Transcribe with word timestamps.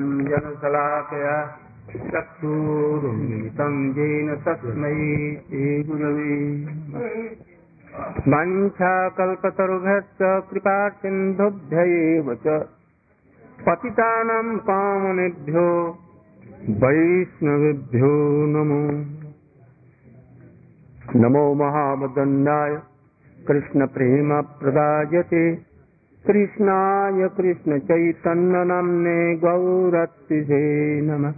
जनशलाकया 0.00 1.56
चक्षुरुन्मिलितं 1.92 3.92
येन 3.92 4.34
तस्मै 4.34 5.38
श्रीगुरवे 5.48 6.66
वञ्छाकल्पतरुभ्यश्च 8.28 10.50
कृपासिन्धुभ्य 10.50 11.76
एव 11.76 12.34
च 12.34 12.66
पतितानां 13.66 14.58
पावनेभ्यो 14.58 15.98
वैष्णवेभ्यो 16.68 18.46
नमो। 18.46 19.04
नमो 21.16 21.54
महामदन्नाय 21.54 22.80
कृष्णप्रेमप्रदायते। 23.48 25.71
कृष्णाय 26.26 27.28
कृष्णचैतन्यनाम्ने 27.28 29.34
गौरत्तिजे 29.34 31.00
नमः 31.00 31.34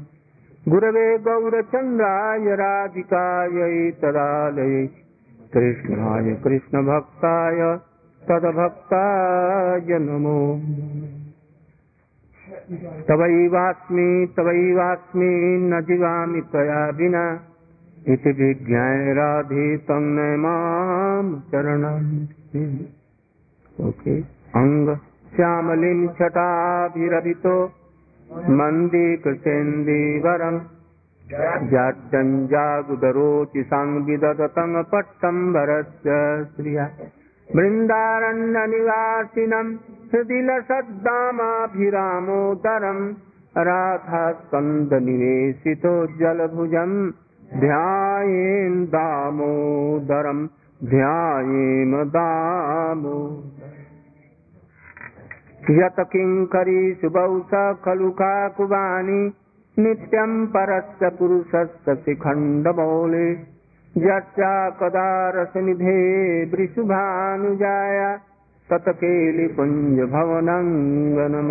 गुरवे 0.69 1.19
गौरचन्द्राय 1.19 2.39
राधिकायै 2.39 3.91
तदालये। 3.91 4.91
कृष्णाय 5.55 6.35
कृष्णभक्ताय 6.35 7.79
तदभक्ताय 8.29 9.99
नमो। 9.99 10.61
तवैवास्मि 13.09 14.35
तवैवास्मि 14.37 15.59
न 15.63 15.81
जीवामि 15.81 16.41
त्वया 16.41 16.89
विना। 16.89 17.41
इति 18.09 18.31
विज्ञाय 18.31 19.15
राधे 19.15 19.77
तं 19.77 20.37
माँ 20.37 21.41
चरणम्। 21.41 22.79
ओके। 23.89 24.44
अङ्ग 24.57 24.89
श्यामलिं 25.37 26.01
छटाभिरभितो 26.09 27.55
मन्दीकृतेन्दीवरम् 28.59 30.59
जाड्डञ्जागुदरोचि 31.73 33.63
साङ्विदततं 33.63 34.73
पट्टम्बरस्य 34.93 36.11
श्रिया। 36.57 36.85
बृन्दारण्यनिवासिनं 37.57 39.69
हृदि 40.13 40.41
लसद्दामाभिरामोदरम् 40.43 43.03
राधास्कन्दनिवेशितो 43.69 45.95
जलभुजम् 46.21 46.97
ध्यायेन् 47.65 48.79
दामोदरम् 48.95 50.45
ध्यायेम 50.85 51.93
दामो 52.17 53.19
यत 55.71 56.01
किङ्करी 56.01 56.95
शुभौ 56.95 57.41
स 57.41 57.79
खलु 57.85 58.11
काकुवानि 58.11 59.33
नित्यम् 59.79 60.47
परस्य 60.47 61.09
पुरुषस्य 61.09 61.95
शिखण्डमौले। 61.95 63.33
यस्या 63.97 64.71
कदा 64.71 65.31
रसनिधे 65.31 66.45
वृषुभानुजाय 66.45 68.19
तत्केलिपुञ्जभवनङ्गनम 68.71 71.51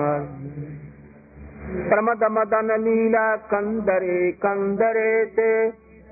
प्रमदमदन 1.89 2.81
लीला 2.81 3.35
कन्दरे 3.35 4.31
कन्दरे 4.31 5.25
ते, 5.25 5.67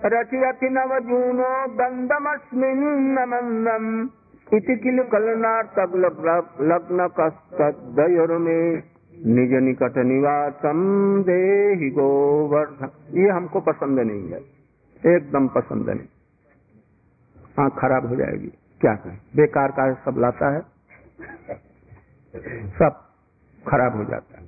रचयति 0.06 0.70
नवजूनो 0.70 1.68
गन्धमस्मिन् 1.68 3.16
नमन्दम् 3.16 4.08
इति 4.54 4.76
किल 4.76 5.04
कलनार्थक 5.04 5.92
लग्न 6.62 7.10
कस्तुर्मे 7.20 8.92
निज 9.26 9.54
निकट 9.54 9.98
निवासम 9.98 11.24
देहि 11.24 11.90
गोवर्धन। 11.90 12.90
ये 13.12 13.30
हमको 13.30 13.60
पसंद 13.60 14.00
नहीं 14.00 14.32
है। 14.32 14.42
एकदम 15.16 15.48
पसंद 15.48 15.90
नहीं। 15.90 16.08
आँख 17.60 17.80
खराब 17.80 18.08
हो 18.08 18.16
जाएगी। 18.16 18.52
क्या 18.82 18.96
कहें? 18.96 19.20
बेकार 19.36 19.72
का 19.72 19.94
सब 19.94 20.16
लाता 20.18 20.50
है। 20.50 20.62
सब 22.70 23.10
खराब 23.68 23.98
हो 23.98 24.04
जाता 24.04 24.38
है। 24.38 24.44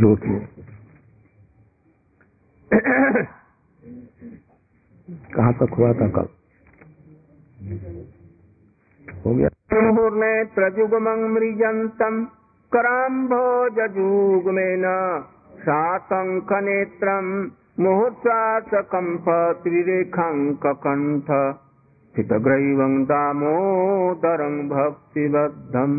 झूठ 0.00 0.18
कहाँ 5.34 5.54
तक 5.54 5.74
हुआ 5.78 5.92
था 5.92 6.08
कल? 6.08 6.26
हो 9.26 9.34
गया। 9.34 9.50
मुहूर्ने 9.82 10.32
प्रजुगमं 10.54 11.20
मृजन्तम् 11.34 12.24
कराम्भोजजुग्मेन 12.72 13.76
साशङ्खनेत्रम् 15.66 17.30
मुहूर्त्वासकम्प 17.84 19.26
त्रिरेखाङ्ककण्ठ 19.62 21.28
स्थितग्रैवं 22.14 22.94
दामोदरं 23.10 24.56
भक्तिबद्धम् 24.72 25.96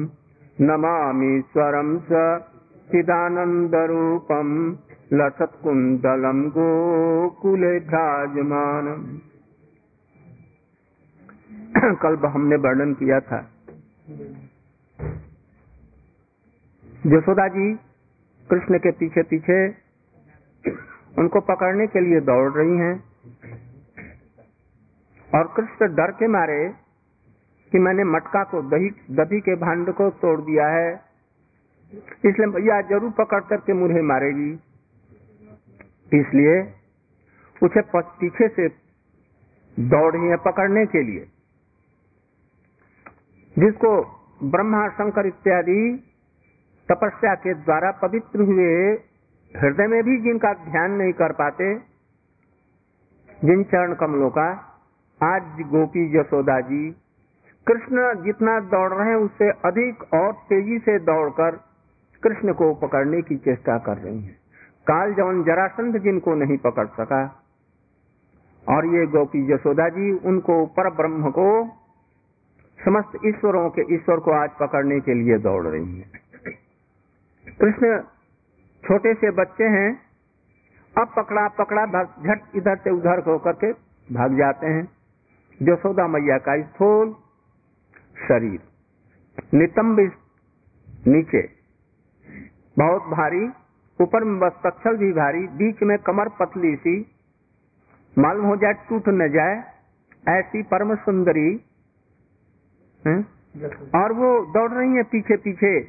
नमामीश्वरं 0.62 1.90
स 2.10 2.24
चिदानन्दरूपम् 2.92 4.56
लसत्कुन्दलं 5.14 6.40
गोकुले 6.58 7.74
भ्राजमानम् 7.90 9.06
कल 12.02 12.16
हमने 12.26 12.56
वर्णन 12.56 12.94
किया 12.94 13.20
था। 13.20 13.38
यशोदा 17.08 17.48
जी 17.48 17.74
कृष्ण 18.50 18.78
के 18.78 18.92
पीछे 18.92 19.24
पीछे 19.24 19.58
उनको 21.18 21.42
पकड़ने 21.42 21.88
के 21.88 22.00
लिए 22.00 22.20
दौड़ 22.22 22.52
रही 22.52 22.78
हैं 22.78 22.94
और 25.30 25.52
कृष्ण 25.58 25.88
डर 25.96 26.12
के 26.12 26.28
मारे 26.28 26.58
कि 27.72 27.80
मैंने 27.80 28.04
मटका 28.06 28.44
को 28.44 28.62
दही 28.70 28.90
दधी 29.16 29.40
के 29.42 29.56
भांड 29.58 29.94
को 29.94 30.10
तोड़ 30.24 30.40
दिया 30.42 30.68
है। 30.68 30.90
इसलिए 32.26 32.48
भैया 32.48 32.82
ज़रूर 32.90 33.12
पकड़ 33.12 33.44
करके 33.44 33.74
मुझे 33.74 34.02
मारेगी। 34.06 34.52
इसलिए 36.12 36.58
उसे 37.62 37.82
पीछे 37.96 38.48
से 38.50 38.68
दौड़ 39.78 40.12
रही 40.16 40.30
है 40.30 40.38
पकड़ने 40.46 40.86
के 40.86 41.04
लिए। 41.04 41.28
जिसको 43.60 43.90
ब्रह्मा 44.44 44.88
शंकर 44.90 45.26
इत्यादि 45.26 45.82
तपस्या 46.90 47.34
के 47.36 47.54
द्वारा 47.54 47.92
पवित्र 47.92 48.42
हुए 48.42 48.72
हृदय 49.56 49.88
में 49.88 50.04
भी 50.04 50.18
जिनका 50.22 50.54
ध्यान 50.54 50.92
नहीं 50.92 51.14
कर 51.14 51.32
पाते, 51.32 51.76
जिन 53.46 53.64
चरण 53.64 53.94
कमलों 53.94 54.30
का, 54.30 54.48
आज 55.24 55.42
गोपी 55.62 56.20
यशोदा 56.20 56.60
जी, 56.62 56.90
कृष्ण 57.68 58.24
जितना 58.24 58.60
दौड़ 58.60 58.94
रहे 58.94 59.10
हैं, 59.10 59.16
उससे 59.16 59.50
अधिक 59.50 60.04
और 60.14 60.34
तेज़ी 60.34 60.80
से 60.80 61.00
दौड़कर 61.00 61.52
कृष्ण 62.24 62.54
को 62.54 62.74
पकड़ने 62.74 63.22
की 63.22 63.38
चेष्टा 63.38 63.78
कर 63.78 63.98
रही 63.98 64.22
हैं। 64.22 64.38
काल 64.88 65.14
जवन 65.14 65.44
जरासंध 65.44 65.98
जिनको 65.98 66.36
नहीं 66.36 66.58
पकड़ 66.58 66.88
सका, 66.88 67.24
और 68.70 68.86
ये 68.86 69.06
गोपी 69.08 69.54
यशोदा 69.54 69.90
जी, 69.90 70.12
उनको 70.12 70.66
पर 70.66 70.90
ब्रह्म 70.90 71.32
को 71.32 71.50
समस्त 72.86 73.20
ईश्वरों 73.26 73.70
के 73.70 73.82
ईश्वर 73.96 74.20
को 74.20 74.32
आज 74.32 74.50
पकड़ने 74.60 75.00
के 75.00 75.14
लिए 75.14 75.38
दौड़ 75.38 75.66
रही 75.68 76.00
है। 76.00 76.10
कृष्ण 77.58 77.98
छोटे 78.84 79.14
से 79.14 79.32
बच्चे 79.32 79.70
हैं। 79.70 79.90
अब 80.96 81.14
पकड़ा 81.16 81.48
पकड़ा 81.56 81.86
झट 82.04 82.56
इधर 82.56 82.76
से 82.76 82.90
उधर 82.90 83.24
होकर 83.28 83.54
के 83.54 83.72
भाग 84.10 84.38
जाते 84.38 84.68
हैं। 84.68 84.84
यशोदा 85.62 86.08
मैया 86.08 86.38
का 86.38 86.62
स्थूल 86.62 87.16
शरीर, 88.28 88.60
नितंब 89.54 90.00
नीचे, 91.08 91.42
बहुत 92.78 93.02
भारी, 93.10 93.46
ऊपर 94.00 94.24
में 94.24 94.40
मस्तक्षल 94.40 94.98
भी 94.98 95.12
भारी, 95.14 95.48
बीच 95.58 95.82
में 95.82 95.98
कमर 95.98 96.30
पतली 96.40 96.76
सी, 96.76 96.96
मालूम 98.18 98.46
हो 98.46 98.56
जाए, 98.56 98.74
टूट 98.90 99.10
न 99.10 99.28
जाए, 99.32 99.64
ऐसी 100.30 100.64
परम 100.64 100.96
सुंदरी 100.96 101.50
है? 103.08 103.16
और 103.96 104.14
वो 104.14 104.30
दौड़ 104.54 104.72
रही 104.72 104.96
है 104.96 105.04
पीछे 105.04 105.38
पीछे। 105.38 105.80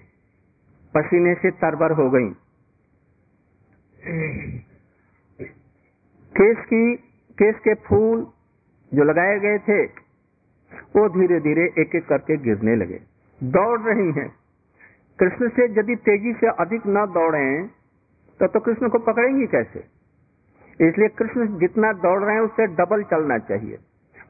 पसीने 0.94 1.34
से 1.34 1.50
तरबर 1.50 1.92
हो 1.92 2.10
गई। 2.10 2.28
केस 6.34 6.56
की 6.66 6.96
केस 7.38 7.54
के 7.64 7.74
फूल 7.86 8.26
जो 8.92 9.04
लगाए 9.04 9.38
गए 9.40 9.58
थे 9.58 9.84
वो 10.96 11.08
धीरे 11.08 11.40
धीरे 11.40 11.64
एक 11.78 11.94
एक 11.94 12.06
करके 12.06 12.36
गिरने 12.36 12.76
लगे। 12.76 13.00
दौड़ 13.40 13.80
रही 13.80 14.12
हैं। 14.12 14.28
कृष्ण 15.18 15.48
से 15.48 15.64
यदि 15.80 15.96
तेज़ी 15.96 16.32
से 16.32 16.46
अधिक 16.60 16.86
न 16.86 17.06
दौड़े 17.06 17.46
तो 18.40 18.46
तो 18.46 18.60
कृष्ण 18.60 18.88
को 18.88 18.98
पकड़ेंगी 18.98 19.46
कैसे? 19.46 19.78
इसलिए 20.80 21.08
कृष्ण 21.08 21.46
जितना 21.58 21.92
दौड़ 21.92 22.22
रहे 22.22 22.34
हैं 22.34 22.42
उससे 22.42 22.66
डबल 22.76 23.02
चलना 23.02 23.38
चाहिए। 23.38 23.78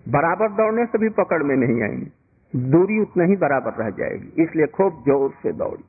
बराबर 0.09 0.53
दौड़ने 0.53 0.87
से 0.87 0.99
भी 0.99 1.09
पकड़ 1.09 1.43
में 1.43 1.56
नहीं 1.56 1.83
आएँगे। 1.83 2.15
दूरी 2.54 2.98
उतना 3.00 3.25
ही 3.25 3.37
बराबर 3.37 3.72
रह 3.72 3.90
जाएगी, 3.90 4.43
इसलिए 4.43 4.66
खूब 4.66 5.02
ज़ोर 5.02 5.31
से 5.43 5.52
दौड़ी। 5.52 5.82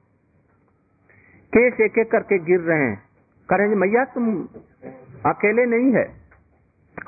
केस 1.53 1.79
एक 1.81 1.97
एक 1.97 2.11
करके 2.11 2.39
गिर 2.39 2.59
रहे 2.59 2.79
हैं। 2.79 3.03
करेंगे, 3.49 3.75
मैया, 3.75 4.03
तुम 4.05 4.47
अकेले 5.25 5.65
नहीं 5.65 5.93
है। 5.93 6.05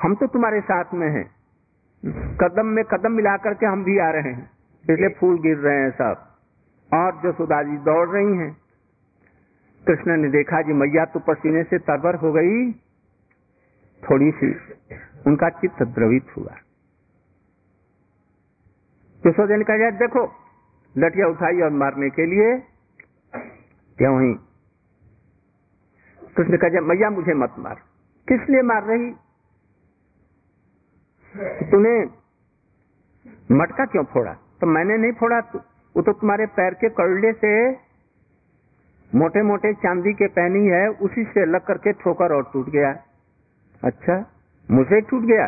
हम 0.02 0.14
तो 0.14 0.26
तुम्हारे 0.26 0.60
साथ 0.60 0.94
में 0.94 1.08
हैं। 1.08 1.24
कदम 2.36 2.66
में 2.66 2.84
कदम 2.84 3.12
मिला 3.12 3.36
करके 3.36 3.66
हम 3.66 3.84
भी 3.84 3.98
आ 3.98 4.10
रहे 4.10 4.32
हैं। 4.32 4.50
इसलिए 4.84 5.08
फूल 5.08 5.40
गिर 5.40 5.56
रहे 5.56 5.80
हैं 5.80 5.90
सब। 5.90 6.26
और 6.90 7.20
जसोदा 7.24 7.62
जी 7.62 7.76
दौड़ 7.76 8.08
रही 8.08 8.36
हैं। 8.36 8.56
कृष्ण 9.86 10.16
ने 10.16 10.28
देखा, 10.28 10.62
जी, 10.62 10.72
मैया 10.72 11.04
तो 11.04 11.20
पसीने 11.20 11.62
से 11.62 11.78
तरबर 11.78 12.14
हो 12.14 12.32
गई। 12.32 12.72
थोड़ी 14.02 14.30
सी 14.30 14.54
उनका 15.26 15.48
चित्त 15.50 15.82
द्रवित 15.82 16.36
हुआ। 16.36 16.56
यशोदा 19.26 19.56
ने 19.56 19.64
कहा 19.64 19.90
देखो 19.98 20.22
लटिया 20.94 21.26
उठाई 21.26 21.60
और 21.60 21.70
मारने 21.70 22.08
के 22.10 22.26
लिए 22.26 22.52
क्या 23.98 24.10
वही 24.10 24.32
कृष्ण 26.36 26.56
कहा 26.56 26.80
मैया, 26.80 27.10
मुझे 27.10 27.34
मत 27.34 27.54
मार। 27.58 27.80
किस 28.28 28.48
लिए 28.50 28.62
मार 28.62 28.84
रही? 28.84 29.10
तूने 31.70 31.92
मटका 33.52 33.84
क्यों 33.84 34.04
फोड़ा? 34.04 34.32
तो 34.60 34.66
मैंने 34.66 34.96
नहीं 34.96 35.12
फोड़ा। 35.12 35.38
वो 35.94 36.02
तो 36.02 36.12
तुम्हारे 36.12 36.46
पैर 36.46 36.74
के 36.74 36.88
कड़े 36.88 37.32
से 37.32 37.52
मोटे 39.12 39.42
मोटे 39.42 39.72
चांदी 39.74 40.12
के 40.12 40.26
पहनी 40.28 40.66
है, 40.66 40.88
उसी 40.88 41.24
से 41.24 41.44
लग 41.46 41.64
करके 41.66 41.92
ठोकर 41.92 42.32
और 42.32 42.50
टूट 42.52 42.68
गया। 42.70 42.90
अच्छा 43.82 44.16
मुझे 44.70 45.00
टूट 45.00 45.22
गया। 45.22 45.46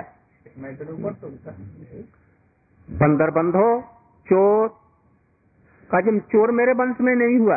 बंदर 2.93 3.31
बंधो 3.31 3.67
चोर। 4.27 4.69
का 5.91 6.00
जब 6.00 6.19
चोर 6.33 6.50
मेरे 6.50 6.73
वंश 6.73 7.00
में 7.00 7.15
नहीं 7.17 7.39
हुआ, 7.39 7.56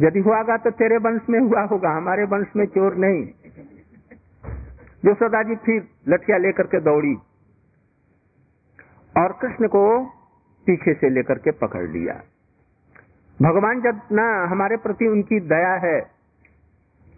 यदि 0.00 0.20
हुआ 0.20 0.56
तो 0.56 0.70
तेरे 0.72 0.96
वंश 0.98 1.28
में 1.30 1.38
हुआ 1.40 1.62
होगा, 1.62 1.90
हमारे 1.90 2.24
वंश 2.24 2.48
में 2.56 2.64
चोर 2.66 2.96
नहीं। 2.96 3.24
जो 5.04 5.14
सदा 5.14 5.42
जी 5.42 5.54
फिर 5.56 5.88
लठिया 6.08 6.38
लेकर 6.38 6.66
के 6.66 6.80
दौड़ी 6.80 7.14
और 9.14 9.32
कृष्ण 9.32 9.68
को 9.68 9.82
पीछे 10.66 10.94
से 10.94 11.10
लेकर 11.10 11.38
के 11.38 11.50
पकड़ 11.50 11.86
लिया। 11.88 12.14
भगवान 13.42 13.80
जब 13.80 14.00
ना, 14.12 14.26
हमारे 14.50 14.76
प्रति 14.76 15.06
उनकी 15.06 15.40
दया 15.40 15.74
है, 15.84 15.98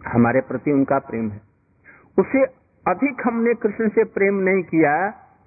हमारे 0.01 0.41
प्रति 0.41 0.71
उनका 0.71 0.99
प्रेम 0.99 1.29
है, 1.31 1.41
उसे 2.17 2.43
अधिक 2.85 3.21
हमने 3.25 3.53
कृष्ण 3.53 3.89
से 3.89 4.03
प्रेम 4.03 4.35
नहीं 4.39 4.63
किया 4.63 4.93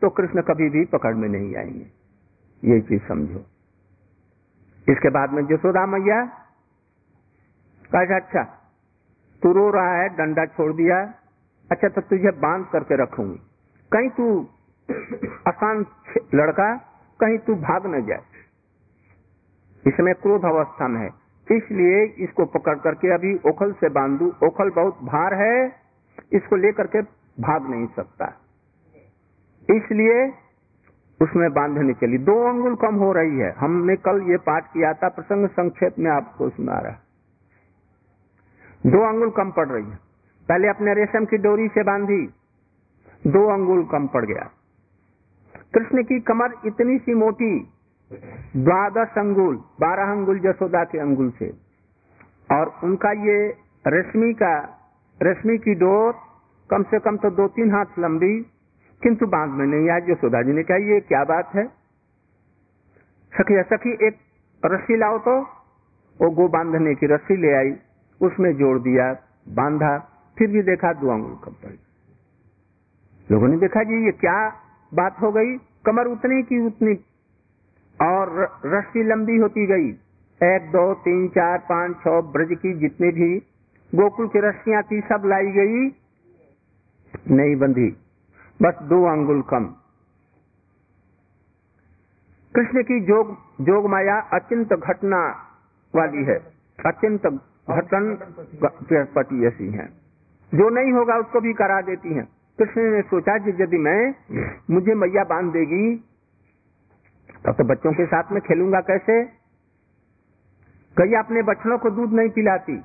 तो 0.05 0.11
कृष्ण 0.11 0.43
कभी 0.43 0.71
भी 0.71 0.85
पकड़ 0.85 1.15
में 1.15 1.29
नहीं 1.29 1.57
आएँगे। 1.57 1.87
ये 2.65 2.81
चीज़ 2.81 3.03
समझो। 3.09 3.39
इसके 4.89 5.11
बाद 5.11 5.31
में 5.31 5.47
जसोदा 5.47 5.87
मैया 5.87 6.27
कहा 7.95 8.17
अच्छा 8.17 8.43
तू 9.43 9.53
रो 9.53 9.71
रहा 9.71 9.95
है, 9.95 10.09
डंडा 10.09 10.47
छोड़ 10.47 10.73
दिया। 10.73 11.15
अच्छा 11.73 11.89
तो 11.89 12.01
तुझे 12.01 12.31
बाँध 12.31 12.67
करके 12.73 13.03
रखूँगी। 13.03 13.41
कहीं 13.93 14.11
तू 14.11 14.49
अशांत 15.47 15.87
लड़का, 16.35 16.77
कहीं 17.21 17.39
तू 17.39 17.55
भाग 17.55 17.87
न 17.87 18.07
जाए। 18.07 18.23
इसमें 19.87 20.15
क्रोध 20.15 20.45
अवस्था 20.45 20.89
में 20.89 21.01
है। 21.01 21.09
इसलिए 21.57 22.05
इसको 22.05 22.45
पकड़ 22.45 22.79
करके 22.79 23.15
अभी 23.15 23.51
ओखल 23.51 23.73
से 23.73 23.89
बांधू। 23.89 24.33
ओखल 24.45 24.71
बहुत 24.71 24.99
भार 25.03 25.35
है, 25.35 25.77
इसको 26.33 26.57
लेकर 26.57 26.87
के 26.87 27.03
भाग 27.43 27.71
नहीं 27.71 27.87
सकता। 27.87 28.41
इसलिए 29.69 30.25
उसमें 31.21 31.49
बांधने 31.53 31.93
चली 31.95 32.19
दो 32.19 32.35
अंगुल 32.49 32.75
कम 32.77 32.95
हो 32.95 33.13
रही 33.13 33.39
है। 33.39 33.51
हमने 33.53 33.97
कल 33.97 34.23
ये 34.23 34.37
पाठ 34.39 34.73
किया 34.73 34.93
था, 34.93 35.09
प्रसंग 35.09 35.49
संक्षेप 35.49 35.99
में 35.99 36.11
आपको 36.11 36.49
सुना 36.51 36.79
रहा 36.79 36.99
दो 38.85 39.03
अंगुल 39.09 39.31
कम 39.31 39.51
पड़ 39.51 39.69
रही 39.69 39.85
है। 39.85 39.99
पहले 40.49 40.69
अपने 40.69 40.95
रेशम 40.95 41.25
की 41.25 41.37
डोरी 41.39 41.69
से 41.69 41.83
बांधी, 41.83 42.27
दो 43.23 43.47
अंगुल 43.53 43.85
कम 43.85 44.07
पड़ 44.07 44.25
गया। 44.25 44.51
कृष्ण 45.75 46.03
की 46.03 46.21
कमर 46.21 46.55
इतनी 46.67 46.99
सी 46.99 47.15
मोटी, 47.15 47.59
द्वादश 48.57 49.19
अंगुल, 49.19 49.57
बारह 49.81 50.11
अंगुल 50.13 50.39
जसोदा 50.39 50.85
के 50.85 50.99
अंगुल 50.99 51.31
से 51.39 51.49
और 52.51 52.73
उनका 52.85 53.13
ये 53.25 53.39
रेशमी 53.85 54.33
का, 54.33 54.55
रेशमी 55.21 55.59
की 55.59 55.75
डोर 55.75 56.13
कम 56.71 56.83
से 56.83 56.99
कम 56.99 57.17
तो 57.17 57.31
दो 57.31 57.47
तीन 57.49 57.75
हाथ 57.75 57.99
लंबी 57.99 58.35
किंतु 59.05 59.27
बाँध 59.27 59.53
में 59.53 59.67
नहीं 59.67 59.91
आज 59.91 60.03
जसोदा 60.07 60.43
जी 60.43 60.53
ने 60.53 60.63
कहा, 60.63 60.77
ये 60.77 61.01
क्या 61.01 61.25
बात 61.25 61.55
है? 61.55 61.67
सखी 63.33 63.63
सखी, 63.63 64.07
एक 64.07 64.17
रस्सी 64.65 64.97
लाओ 64.97 65.19
तो। 65.19 65.41
वो 66.21 66.31
गो 66.31 66.49
बांधने 66.49 66.95
की 66.95 67.07
रस्सी 67.07 67.37
ले 67.37 67.53
आई, 67.53 67.77
उसमें 68.21 68.57
जोड़ 68.57 68.79
दिया, 68.79 69.13
बांधा, 69.49 69.99
फिर 70.39 70.51
भी 70.51 70.63
देखा 70.63 70.93
दो 70.93 71.11
अंगुल 71.11 71.37
कम 71.45 71.53
पड़ी 71.53 71.79
लोगों 73.31 73.49
ने 73.49 73.59
देखा 73.59 73.83
जी, 73.83 74.05
ये 74.05 74.13
क्या 74.13 74.49
बात 74.95 75.17
हो 75.23 75.33
गई? 75.33 75.57
कमर 75.57 76.07
उतनी 76.07 76.43
की 76.43 76.67
उतनी, 76.67 76.95
और 78.03 78.59
रस्सी 78.67 79.03
लंबी 79.03 79.37
होती 79.37 79.67
गई। 79.67 79.89
एक, 80.43 80.63
दो, 80.73 80.95
तीन, 80.95 81.29
चार, 81.29 81.59
पाँच 81.59 81.97
छ 81.97 82.09
ब्रज 82.09 82.59
की 82.59 82.75
जितनी 82.75 83.11
भी 83.11 83.39
गोकुल 83.95 84.29
की 84.29 84.39
रस्सियाँ 84.39 84.83
थी, 84.83 85.01
सब 85.01 85.23
लाई 85.27 85.47
गई, 85.47 85.89
नहीं 87.31 87.57
बंधी। 87.57 87.97
बस 88.63 88.75
दो 88.83 89.05
अंगुल 89.05 89.43
कम। 89.43 89.65
कृष्ण 92.55 92.83
की 92.83 93.01
जोग 93.01 93.37
जोग 93.61 93.87
माया 93.87 94.21
अचिंत 94.21 94.73
घटना 94.73 95.49
वाली 95.95 96.25
है। 96.25 96.37
अचिंत 96.87 97.27
घटन 97.71 98.17
पति 98.93 99.47
ऐसी 99.47 99.71
है। 99.71 99.87
जो 100.55 100.69
नहीं 100.69 100.93
होगा 100.93 101.17
उसको 101.17 101.41
भी 101.41 101.53
करा 101.53 101.81
देती 101.81 102.15
है। 102.15 102.23
कृष्ण 102.59 102.83
ने 102.83 103.03
सोचा 103.03 103.39
कि 103.39 103.63
यदि 103.63 103.79
मैं, 103.79 104.15
मुझे 104.71 104.95
मैया 104.95 105.25
बाँध 105.25 105.53
देगी, 105.53 105.97
तब 107.45 107.53
तो 107.53 107.65
बच्चों 107.65 107.93
के 107.93 108.07
साथ 108.07 108.33
में 108.33 108.41
खेलूँगा 108.41 108.81
कैसे? 108.81 109.25
गैया 110.99 111.21
अपने 111.21 111.43
बछड़ों 111.43 111.79
को 111.79 111.91
दूध 111.91 112.13
नहीं 112.13 112.29
पिलाती। 112.29 112.77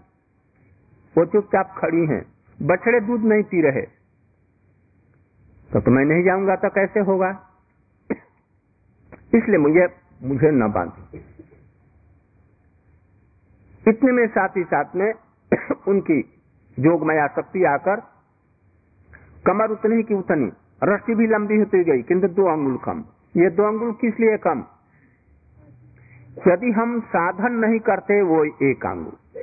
वो 1.18 1.26
चुपचाप 1.26 1.76
खड़ी 1.78 2.06
हैं। 2.06 2.26
बछड़े 2.62 3.00
दूध 3.00 3.22
नहीं 3.22 3.44
पी 3.44 3.62
रहे। 3.62 3.99
तो, 5.74 5.80
तो 5.80 5.92
मैं 5.92 6.06
नहीं 6.06 6.24
जाऊँगा 6.24 6.56
तो 6.56 6.70
कैसे 6.70 7.00
होगा? 7.00 7.30
इसलिए 9.36 9.58
मुझे 9.58 9.88
मुझे 10.24 10.52
न 10.52 10.72
बाँध। 10.72 10.92
इतने 13.88 14.12
में 14.12 14.28
साथ 14.28 14.50
ही 14.50 14.64
साथ 14.64 14.96
में 14.96 15.14
उनकी 15.88 16.22
जोगमय 16.80 17.18
आसक्ति 17.18 17.64
आकर 17.64 17.96
कमर 19.46 19.72
उतनी 19.72 20.04
की 20.04 20.14
उतनी 20.14 20.52
रस्सी 20.84 21.16
भी 21.16 21.28
लंबी 21.28 21.58
होती 21.58 21.84
गई 21.84 22.02
किंतु 22.02 22.28
दो 22.28 22.46
अंगुल 22.46 22.78
कम। 22.78 23.06
ये 23.38 23.50
दो 23.50 23.64
अंगुल 23.64 23.92
किस 23.92 24.20
लिए 24.20 24.38
कम? 24.38 24.64
यदि 26.48 26.72
हम 26.72 27.00
साधन 27.00 27.52
नहीं 27.52 27.80
करते 27.80 28.22
वो 28.22 28.44
एक 28.46 28.86
अंगुल। 28.86 29.42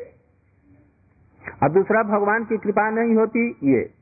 और 1.63 1.71
दूसरा 1.71 2.03
भगवान 2.03 2.45
की 2.45 2.57
कृपा 2.59 2.91
नहीं 2.91 3.15
होती 3.15 3.57
ये। 3.63 3.96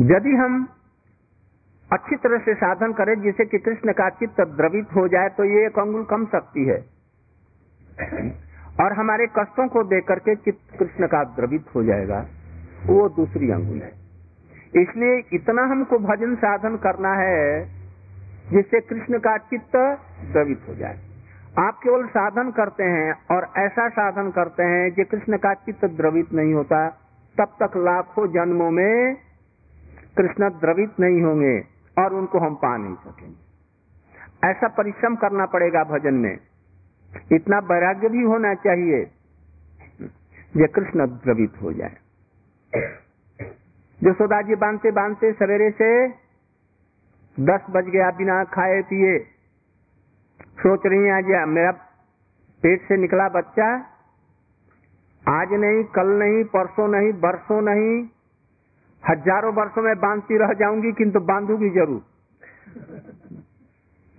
यदि 0.00 0.30
हम 0.30 0.68
अच्छी 1.92 2.16
तरह 2.16 2.38
से 2.38 2.54
साधन 2.54 2.92
करें, 2.92 3.20
जिसे 3.20 3.44
कि 3.44 3.58
कृष्ण 3.58 3.92
का 3.92 4.08
चित्त 4.08 4.40
द्रवित 4.40 4.86
हो 4.96 5.08
जाए 5.08 5.28
तो 5.28 5.44
ये 5.44 5.66
एक 5.66 5.78
अंगुल 5.78 6.04
कम 6.04 6.24
सकती 6.24 6.64
है। 6.64 6.84
और 8.80 8.92
हमारे 8.92 9.26
कष्टों 9.26 9.68
को 9.68 9.82
देख 9.84 10.04
करके 10.08 10.34
चित्त 10.34 10.78
कृष्ण 10.78 11.06
का 11.06 11.24
द्रवित 11.24 11.64
हो 11.74 11.82
जाएगा। 11.82 12.26
वो 12.86 13.08
दूसरी 13.08 13.50
अंगुल 13.50 13.78
है। 13.78 13.92
इसलिए 14.82 15.22
इतना 15.32 15.62
हमको 15.62 15.98
भजन 15.98 16.34
साधन 16.34 16.76
करना 16.76 17.12
है, 17.14 17.64
जिससे 18.50 18.80
कृष्ण 18.80 19.18
का 19.18 19.36
चित्त 19.36 19.76
द्रवित 20.32 20.60
हो 20.68 20.74
जाए। 20.74 20.98
आप 21.58 21.80
केवल 21.82 22.06
साधन 22.06 22.50
करते 22.50 22.84
हैं 22.84 23.36
और 23.36 23.48
ऐसा 23.56 23.88
साधन 23.88 24.30
करते 24.30 24.62
हैं, 24.62 24.92
कि 24.92 25.04
कृष्ण 25.04 25.36
का 25.36 25.54
चित्त 25.54 25.84
द्रवित 25.84 26.32
नहीं 26.32 26.54
होता। 26.54 26.88
तब 27.38 27.56
तक 27.62 27.76
लाखों 27.76 28.26
जन्मों 28.26 28.70
में 28.70 29.16
कृष्ण 30.16 30.48
द्रवित 30.60 31.00
नहीं 31.00 31.22
होंगे 31.22 31.58
और 31.96 32.14
उनको 32.14 32.38
हम 32.38 32.54
पा 32.54 32.76
नहीं 32.76 32.94
सकेंगे। 32.96 34.48
ऐसा 34.48 34.68
परिश्रम 34.68 35.16
करना 35.16 35.46
पड़ेगा 35.46 35.82
भजन 35.84 36.14
में। 36.14 36.38
इतना 37.32 37.58
वैराग्य 37.58 38.08
भी 38.08 38.22
होना 38.22 38.54
चाहिए 38.54 39.00
ये 40.56 40.66
कृष्ण 40.66 41.06
द्रवित 41.06 41.60
हो 41.62 41.72
जाए। 41.72 41.96
जसोदा 44.00 44.40
जी 44.42 44.54
बांधते 44.54 44.90
बांधते 44.90 45.32
सवेरे 45.32 45.70
से 45.70 46.08
दस 47.36 47.66
बज 47.70 47.84
गया, 47.84 48.10
बिना 48.10 48.42
खाए 48.44 48.80
पिए, 48.82 49.18
सोच 50.58 50.86
रही 50.86 50.98
हैं, 50.98 51.12
आज 51.12 51.48
मेरा 51.48 51.70
पेट 52.62 52.88
से 52.88 52.96
निकला 52.96 53.28
बच्चा। 53.28 53.68
आज 55.24 55.52
नहीं, 55.54 55.84
कल 55.84 56.08
नहीं, 56.18 56.44
परसों 56.44 56.88
नहीं, 56.88 57.12
बरसों 57.20 57.60
नहीं 57.62 58.08
हज़ारों 59.02 59.52
वर्षों 59.54 59.82
में 59.82 59.94
बांधती 59.98 60.36
रह 60.38 60.52
जाऊँगी, 60.56 60.92
किंतु 60.94 61.20
बांधूँगी 61.22 61.70
ज़रूर। 61.70 62.00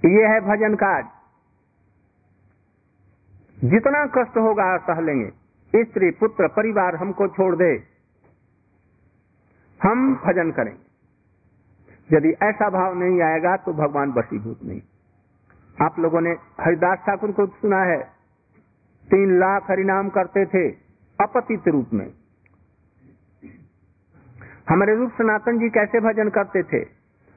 ये 0.03 0.23
है 0.27 0.39
भजन 0.43 0.75
काज। 0.77 1.05
जितना 3.65 4.05
कष्ट 4.13 4.37
होगा 4.39 4.65
सह 4.85 4.99
लेंगे। 5.01 5.83
स्त्री, 5.83 6.09
पुत्र, 6.13 6.47
परिवार 6.49 6.95
हमको 6.95 7.27
छोड़ 7.29 7.55
दे। 7.55 7.69
हम 9.81 10.13
भजन 10.17 10.51
करेंगे। 10.51 10.81
यदि 12.09 12.31
ऐसा 12.43 12.69
भाव 12.69 12.97
नहीं 12.99 13.21
आएगा 13.23 13.55
तो 13.57 13.73
भगवान 13.73 14.11
बसीभूत 14.11 14.63
नहीं। 14.63 14.81
आप 15.77 15.99
लोगों 15.99 16.21
ने 16.21 16.31
हरिदास 16.61 16.97
ठाकुर 16.97 17.31
को 17.31 17.45
सुना 17.47 17.79
है, 17.83 17.97
तीन 19.07 19.39
लाख 19.39 19.69
हरिनाम 19.69 20.09
करते 20.09 20.45
थे, 20.47 20.67
अपतित 21.19 21.67
रूप 21.67 21.89
में। 21.93 22.07
हमारे 24.69 24.95
रूप 24.95 25.11
सनातन 25.11 25.59
जी 25.59 25.69
कैसे 25.69 25.99
भजन 25.99 26.29
करते 26.29 26.63
थे? 26.63 26.87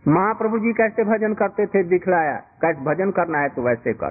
महाप्रभु 0.08 0.58
जी 0.58 0.72
कैसे 0.72 1.04
भजन 1.04 1.34
करते 1.34 1.66
थे? 1.66 1.82
दिखलाया। 1.82 2.36
कैसे 2.36 2.80
भजन 2.80 3.10
करना 3.10 3.38
है 3.38 3.48
तो 3.48 3.62
वैसे 3.62 3.92
कर। 3.92 4.10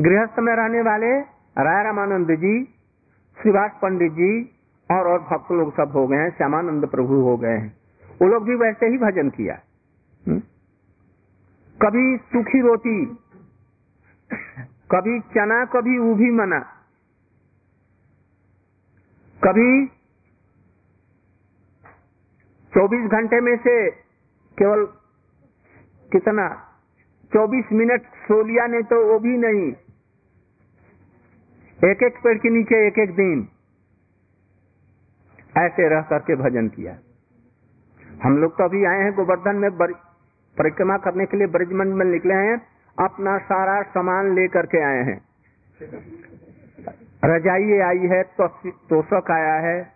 गृहस्थ 0.00 0.38
में 0.38 0.56
रहने 0.56 0.82
वाले 0.82 1.20
राय 1.62 1.84
रामानंद 1.84 2.30
जी 2.30 2.64
श्रीवास 3.42 3.70
पंडित 3.82 4.12
जी 4.12 4.44
और 4.90 5.08
और 5.08 5.18
भक्त 5.18 5.52
लोग 5.52 5.72
सब 5.72 5.92
हो 5.92 6.06
गए 6.06 6.16
हैं, 6.16 6.30
श्यामानंद 6.30 6.86
प्रभु 6.86 7.14
हो 7.14 7.36
गए 7.36 7.56
हैं। 7.56 7.76
वो 8.22 8.28
लोग 8.28 8.44
भी 8.44 8.54
वैसे 8.54 8.86
ही 8.86 8.98
भजन 8.98 9.30
किया? 9.30 9.60
हम्म? 10.28 10.40
कभी 11.82 12.16
सूखी 12.16 12.60
रोटी, 12.60 13.04
कभी 14.90 15.20
चना, 15.20 15.64
कभी 15.64 15.98
उभी 15.98 16.30
मना, 16.30 16.58
कभी 19.44 19.99
24 22.80 23.06
घंटे 23.10 23.40
में 23.40 23.56
से 23.56 23.90
केवल 24.58 24.84
कितना? 26.12 26.46
24 27.32 27.72
मिनट 27.72 28.02
सो 28.02 28.42
लिया, 28.42 28.66
नहीं 28.66 28.82
तो 28.82 29.06
वो 29.06 29.18
भी 29.18 29.36
नहीं। 29.36 29.72
एक 31.84 32.02
एक 32.02 32.14
पेड़ 32.24 32.38
के 32.38 32.50
नीचे 32.50 32.86
एक 32.86 32.98
एक 32.98 33.14
दिन। 33.16 33.48
ऐसे 35.56 35.88
रह 35.88 36.00
करके 36.00 36.36
भजन 36.36 36.68
किया। 36.68 36.98
हम 38.22 38.38
लोग 38.38 38.52
तो 38.58 38.64
अभी 38.64 38.84
आए 38.84 39.00
हैं 39.00 39.12
गोवर्धन 39.12 39.56
में 39.56 39.70
परिक्रमा 40.56 40.96
करने 40.98 41.26
के 41.26 41.36
लिए 41.36 41.46
ब्रजमंड 41.46 41.94
में 41.94 42.06
निकले 42.06 42.34
हैं। 42.34 42.56
अपना 42.98 43.38
सारा 43.38 43.82
सामान 43.82 44.34
लेकर 44.34 44.66
के 44.66 44.82
आए 44.84 45.02
हैं। 45.02 45.20
रजाई 47.24 47.78
आई 47.78 47.98
है 47.98 48.22
तो 48.22 48.48
तोषक 48.68 49.30
आया 49.30 49.54
है। 49.54 49.92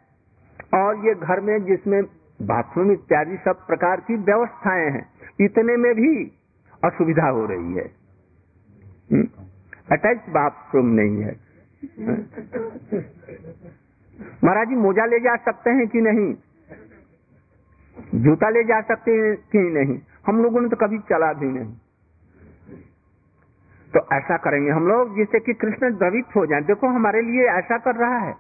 और 0.74 1.06
ये 1.06 1.14
घर 1.14 1.40
में 1.40 1.64
जिसमें 1.64 2.02
बाथरूम 2.42 2.92
इत्यादि 2.92 3.36
सब 3.36 3.66
प्रकार 3.66 4.00
की 4.00 4.16
व्यवस्थाएँ 4.16 4.90
हैं। 4.90 5.08
इतने 5.40 5.76
में 5.76 5.94
भी 5.94 6.32
असुविधा 6.84 7.28
हो 7.28 7.46
रही 7.46 7.72
है। 7.72 8.04
अटैच 9.92 10.18
हम्म? 10.18 10.32
बाथरूम 10.32 10.86
नहीं 10.86 11.22
है। 11.22 11.44
महाराज 14.44 14.68
जी, 14.68 14.74
मोजा 14.74 15.04
ले 15.04 15.20
जा 15.20 15.36
सकते 15.36 15.70
हैं 15.70 15.88
कि 15.88 16.00
नहीं? 16.00 16.34
जूता 18.14 18.48
ले 18.48 18.64
जा 18.64 18.80
सकते 18.80 19.10
हैं 19.10 19.36
कि 19.36 19.58
नहीं? 19.58 20.00
हम 20.26 20.42
लोगों 20.42 20.60
ने 20.60 20.68
तो 20.68 20.76
कभी 20.76 20.98
चला 20.98 21.32
भी 21.32 21.46
नहीं। 21.46 21.72
तो 23.96 24.00
ऐसा 24.12 24.36
करेंगे 24.36 24.70
हम 24.70 24.88
लोग, 24.88 25.16
जिससे 25.16 25.40
कि 25.40 25.54
कृष्ण 25.54 25.94
द्रवित 25.94 26.24
हो 26.36 26.46
जाए। 26.46 26.60
देखो, 26.60 26.86
हमारे 26.86 27.22
लिए 27.22 27.46
ऐसा 27.46 27.78
कर 27.78 27.94
रहा 27.94 28.18
है। 28.18 28.34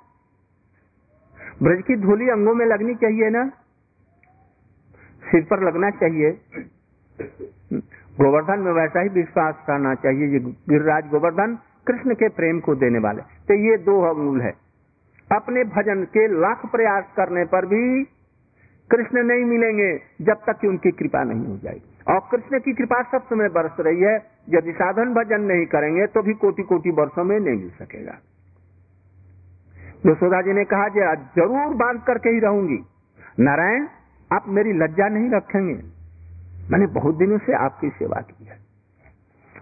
ब्रज 1.62 1.82
की 1.82 1.96
धूली 1.96 2.28
अंगों 2.28 2.54
में 2.54 2.66
लगनी 2.66 2.94
चाहिए 2.94 3.30
ना। 3.30 3.50
सिर 5.34 5.44
पर 5.44 5.62
लगना 5.64 5.90
चाहिए। 5.96 6.30
गोवर्धन 8.16 8.60
में 8.60 8.72
वैसा 8.72 9.00
ही 9.00 9.08
विश्वास 9.12 9.54
करना 9.66 9.94
चाहिए 10.00 10.26
ये 10.32 10.38
गिरिराज 10.40 11.06
गोवर्धन 11.10 11.56
कृष्ण 11.86 12.14
के 12.14 12.28
प्रेम 12.34 12.60
को 12.60 12.74
देने 12.76 12.98
वाले। 12.98 13.22
तो 13.48 13.54
ये 13.60 13.76
दो 13.84 14.00
अमूल 14.04 14.40
है। 14.40 14.52
अपने 15.30 15.64
भजन 15.70 16.04
के 16.10 16.26
लाख 16.40 16.66
प्रयास 16.72 17.04
करने 17.16 17.44
पर 17.46 17.66
भी 17.66 17.82
कृष्ण 18.90 19.22
नहीं 19.24 19.44
मिलेंगे 19.46 19.88
जब 20.20 20.44
तक 20.46 20.58
कि 20.60 20.68
उनकी 20.68 20.90
कृपा 20.92 21.22
नहीं 21.24 21.46
हो 21.46 21.56
जाएगी। 21.58 22.12
और 22.12 22.20
कृष्ण 22.30 22.58
की 22.60 22.72
कृपा 22.74 23.00
सब 23.10 23.26
समय 23.26 23.48
बरस 23.48 23.76
रही 23.80 24.00
है। 24.02 24.14
यदि 24.50 24.72
साधन 24.74 25.14
भजन 25.14 25.40
नहीं 25.42 25.66
करेंगे 25.66 26.06
तो 26.08 26.22
भी 26.22 26.34
कोटि 26.36 26.62
कोटि 26.62 26.90
वर्षों 26.92 27.24
में 27.24 27.38
नहीं 27.38 27.56
मिल 27.56 27.70
सकेगा। 27.78 28.16
यशोदा 30.06 30.40
जी 30.42 30.52
ने 30.52 30.64
कहा 30.72 30.88
ज़रूर 31.34 31.74
बाँध 31.76 32.02
करके 32.06 32.30
ही 32.30 32.40
रहूँगी। 32.40 32.78
नारायण 33.40 33.86
आप 34.32 34.44
मेरी 34.48 34.72
लज्जा 34.72 35.08
नहीं 35.08 35.30
रखेंगे। 35.30 35.82
मैंने 36.70 36.86
बहुत 36.86 37.16
दिनों 37.16 37.38
से 37.38 37.52
आपकी 37.54 37.88
सेवा 37.88 38.20
की 38.20 38.44
है। 38.44 38.56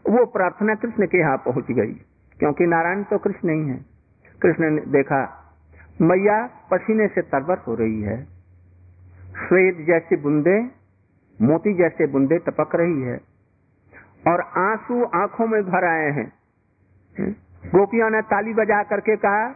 वो 0.09 0.27
प्रार्थना 0.27 0.75
कृष्ण 0.75 1.07
के 1.07 1.19
यहाँ 1.19 1.37
पहुँच 1.37 1.71
गई, 1.71 1.93
क्योंकि 2.39 2.67
नारायण 2.67 3.03
तो 3.03 3.19
कृष्ण 3.19 3.49
नहीं 3.49 3.71
है। 3.71 3.85
कृष्ण 4.43 4.71
ने 4.71 4.81
देखा, 4.81 5.39
मैया 6.01 6.47
पसीने 6.71 7.09
से 7.09 7.23
तरबर 7.23 7.59
हो 7.59 7.75
रही 7.75 8.03
है। 8.03 8.25
श्वेत 9.49 9.87
जैसी 9.87 10.17
बुंदे, 10.17 10.71
मोती 11.43 11.75
जैसे 11.75 12.07
बुंदे 12.07 12.39
टपक 12.39 12.75
रही 12.75 13.03
है। 13.03 13.21
और 14.29 14.41
आँसू 14.41 15.05
आँखों 15.05 15.47
में 15.47 15.63
भर 15.63 15.85
आए 15.85 16.11
हैं। 16.11 16.33
गोपियों 17.67 18.11
ने 18.11 18.23
ताली 18.23 18.55
बजा 18.55 18.83
करके 18.83 19.17
कहा, 19.17 19.55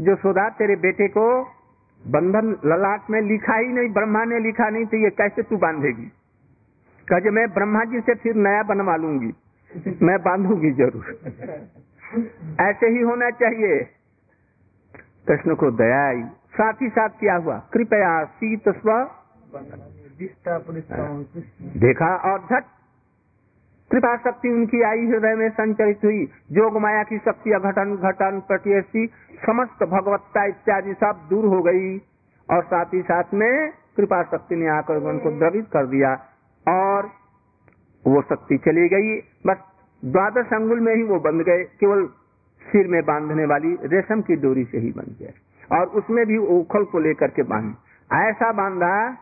जो 0.00 0.16
सोदा 0.16 0.48
तेरे 0.48 0.76
बेटे 0.76 1.08
को 1.08 1.53
बंधन 2.04 2.50
ललाट 2.64 3.10
में 3.10 3.20
लिखा 3.22 3.56
ही 3.56 3.68
नहीं 3.68 3.88
ब्रह्मा 3.92 4.24
ने 4.24 4.38
लिखा 4.40 4.68
नहीं 4.70 4.84
तो 4.84 4.96
ये 4.96 5.10
कैसे 5.10 5.42
तू 5.42 5.56
बांधेगी? 5.56 6.06
कहे 7.08 7.30
मैं 7.30 7.46
ब्रह्मा 7.52 7.84
जी 7.84 8.00
से 8.00 8.14
फिर 8.14 8.34
नया 8.36 8.62
बनवा 8.62 8.96
लूँगी। 8.96 9.32
मैं 10.02 10.18
बांधूँगी 10.22 10.70
ज़रूर। 10.72 11.04
ऐसे 12.60 12.86
ही 12.86 13.00
होना 13.02 13.30
चाहिए। 13.30 13.78
कृष्ण 15.28 15.54
को 15.54 15.70
दया 15.70 16.02
आई। 16.08 16.22
साथ 16.54 16.82
ही 16.82 16.88
साथ 16.88 17.08
क्या 17.20 17.36
हुआ? 17.36 17.58
कृपया 17.72 18.24
शीत 18.24 18.68
स्व 18.68 18.90
देखा 21.78 22.14
और 22.30 22.38
झट 22.40 22.64
कृपा 23.94 24.16
शक्ति 24.16 24.48
उनकी 24.48 24.82
आई, 24.82 25.06
हृदय 25.06 25.34
में 25.34 25.50
संचरित 25.50 26.00
हुई। 26.04 26.26
जोग 26.52 26.76
माया 26.76 27.02
की 27.02 27.18
शक्ति, 27.18 27.52
अघटन, 27.52 27.96
घटन 27.96 28.42
प्रत्यसी 28.48 29.06
समस्त 29.46 29.84
भगवत्ता 29.84 30.44
इत्यादि 30.44 30.94
सब 30.94 31.26
दूर 31.30 31.44
हो 31.44 31.62
गई। 31.62 31.98
और 32.50 32.64
साथ 32.64 32.84
ही 32.84 33.02
साथ 33.02 33.24
में 33.34 33.72
कृपा 33.96 34.22
शक्ति 34.22 34.56
ने 34.56 34.68
आकर 34.68 34.96
उनको 34.96 35.30
द्रवित 35.30 35.64
कर 35.64 35.86
दिया 35.86 36.14
और 36.68 37.10
वो 38.06 38.22
शक्ति 38.22 38.58
चली 38.58 38.88
गई। 38.88 39.20
बस 39.46 39.56
द्वादश 40.04 40.46
अंगुल 40.52 40.80
में 40.80 40.96
ही 40.96 41.02
वो 41.02 41.20
बंध 41.20 41.42
गए। 41.42 41.64
केवल 41.64 42.06
सिर 42.62 42.88
में 42.88 43.04
बांधने 43.04 43.44
वाली 43.44 43.78
रेशम 43.82 44.20
की 44.20 44.36
डोरी 44.36 44.64
से 44.64 44.78
ही 44.78 44.92
बन 44.92 45.16
गए 45.20 45.32
और 45.72 45.86
उसमें 45.86 46.26
भी 46.26 46.36
उखल 46.36 46.84
को 46.84 46.98
लेकर 46.98 47.28
के 47.28 47.42
बाँध। 47.42 47.74
ऐसा 48.12 48.52
बांधा, 48.52 49.16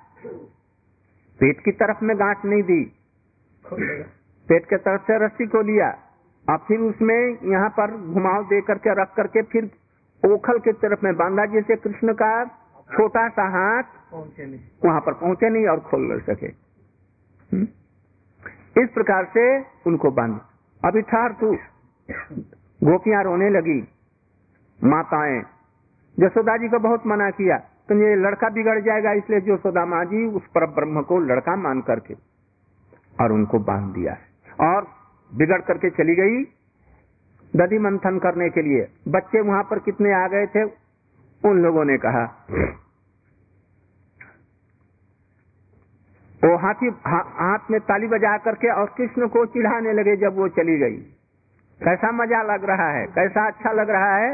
पेट 1.41 1.61
की 1.61 1.71
तरफ़ 1.71 2.05
में 2.05 2.19
गांठ 2.19 2.45
नहीं 2.45 2.63
दी। 2.63 2.93
पेट 4.49 4.65
के 4.65 4.77
तरफ़ 4.77 5.03
से 5.03 5.27
रस्सी 5.27 5.47
को 5.47 5.61
लिया 5.63 5.99
और 6.49 6.59
फिर 6.59 6.81
उसमें 6.81 7.39
यहाँ 7.45 7.69
पर 7.69 7.91
घुमाव 7.91 8.45
दे 8.45 8.61
करके 8.61 9.03
रख 9.03 9.15
करके 9.15 9.43
फिर 9.43 9.71
ओखल 10.23 10.59
की 10.59 10.73
तरफ़ 10.73 11.05
में 11.05 11.17
बांधा 11.17 11.47
जैसे 11.47 11.77
कृष्ण 11.77 12.13
का 12.13 12.45
छोटा 12.91 13.29
सा 13.29 13.49
हाथ 13.49 13.83
वहाँ 14.85 15.01
पर 15.01 15.13
पहुँचे 15.13 15.51
नहीं 15.51 15.67
और 15.67 15.81
खोल 15.81 16.01
न 16.13 16.19
सके। 16.19 16.47
हम्म? 17.53 17.63
इस 18.83 18.89
प्रकार 18.95 19.25
से 19.25 19.45
उनको 19.87 20.11
बाँध। 20.11 20.41
अभी 20.85 21.03
ठहर 21.03 21.33
तू 21.33 21.57
गोपियाँ 22.81 23.23
रोने 23.25 23.51
लगी। 23.51 23.81
माताएँ 24.85 25.43
जसोदा 26.19 26.57
जी 26.57 26.69
को 26.69 26.79
बहुत 26.79 27.07
मना 27.07 27.31
किया। 27.31 27.57
तो 27.89 27.95
ये 27.95 28.15
लड़का 28.15 28.49
बिगड़ 28.49 28.81
जाएगा 28.81 29.13
इसलिए 29.13 29.55
यशोदा 29.55 29.85
माँ 29.87 30.05
जी 30.05 30.27
उस 30.27 30.43
पर 30.43 30.67
ब्रह्म 30.67 31.03
को 31.03 31.19
लड़का 31.21 31.57
मान 31.57 31.81
करके 31.81 32.15
और 33.21 33.33
उनको 33.33 33.59
बाँध 33.59 33.95
दिया 33.95 34.17
और 34.61 34.87
बिगड़ 35.33 35.61
करके 35.61 35.91
चली 35.91 36.15
गई 36.15 36.43
दधि 37.55 37.79
मंथन 37.79 38.19
करने 38.19 38.49
के 38.51 38.63
लिए। 38.63 38.87
बच्चे 39.09 39.41
वहाँ 39.41 39.63
पर 39.63 39.79
कितने 39.79 40.13
आ 40.15 40.27
गए 40.29 40.47
थे? 40.47 40.65
उन 41.43 41.63
लोगों 41.63 41.85
ने 41.85 41.97
कहा 41.99 42.25
वो 46.43 46.57
हाथी 46.57 46.89
हाथ 47.07 47.71
में 47.71 47.81
ताली 47.81 48.07
बजा 48.07 48.37
करके 48.39 48.71
और 48.73 48.87
कृष्ण 48.99 49.27
को 49.29 49.45
चिढ़ाने 49.47 49.93
लगे 49.93 50.17
जब 50.17 50.37
वो 50.37 50.49
चली 50.49 50.79
गई। 50.79 50.97
कैसा 51.81 52.11
मज़ा 52.13 52.43
लग 52.43 52.65
रहा 52.65 52.89
है? 52.91 53.07
कैसा 53.07 53.47
अच्छा 53.47 53.73
लग 53.73 53.91
रहा 53.91 54.17
है? 54.17 54.31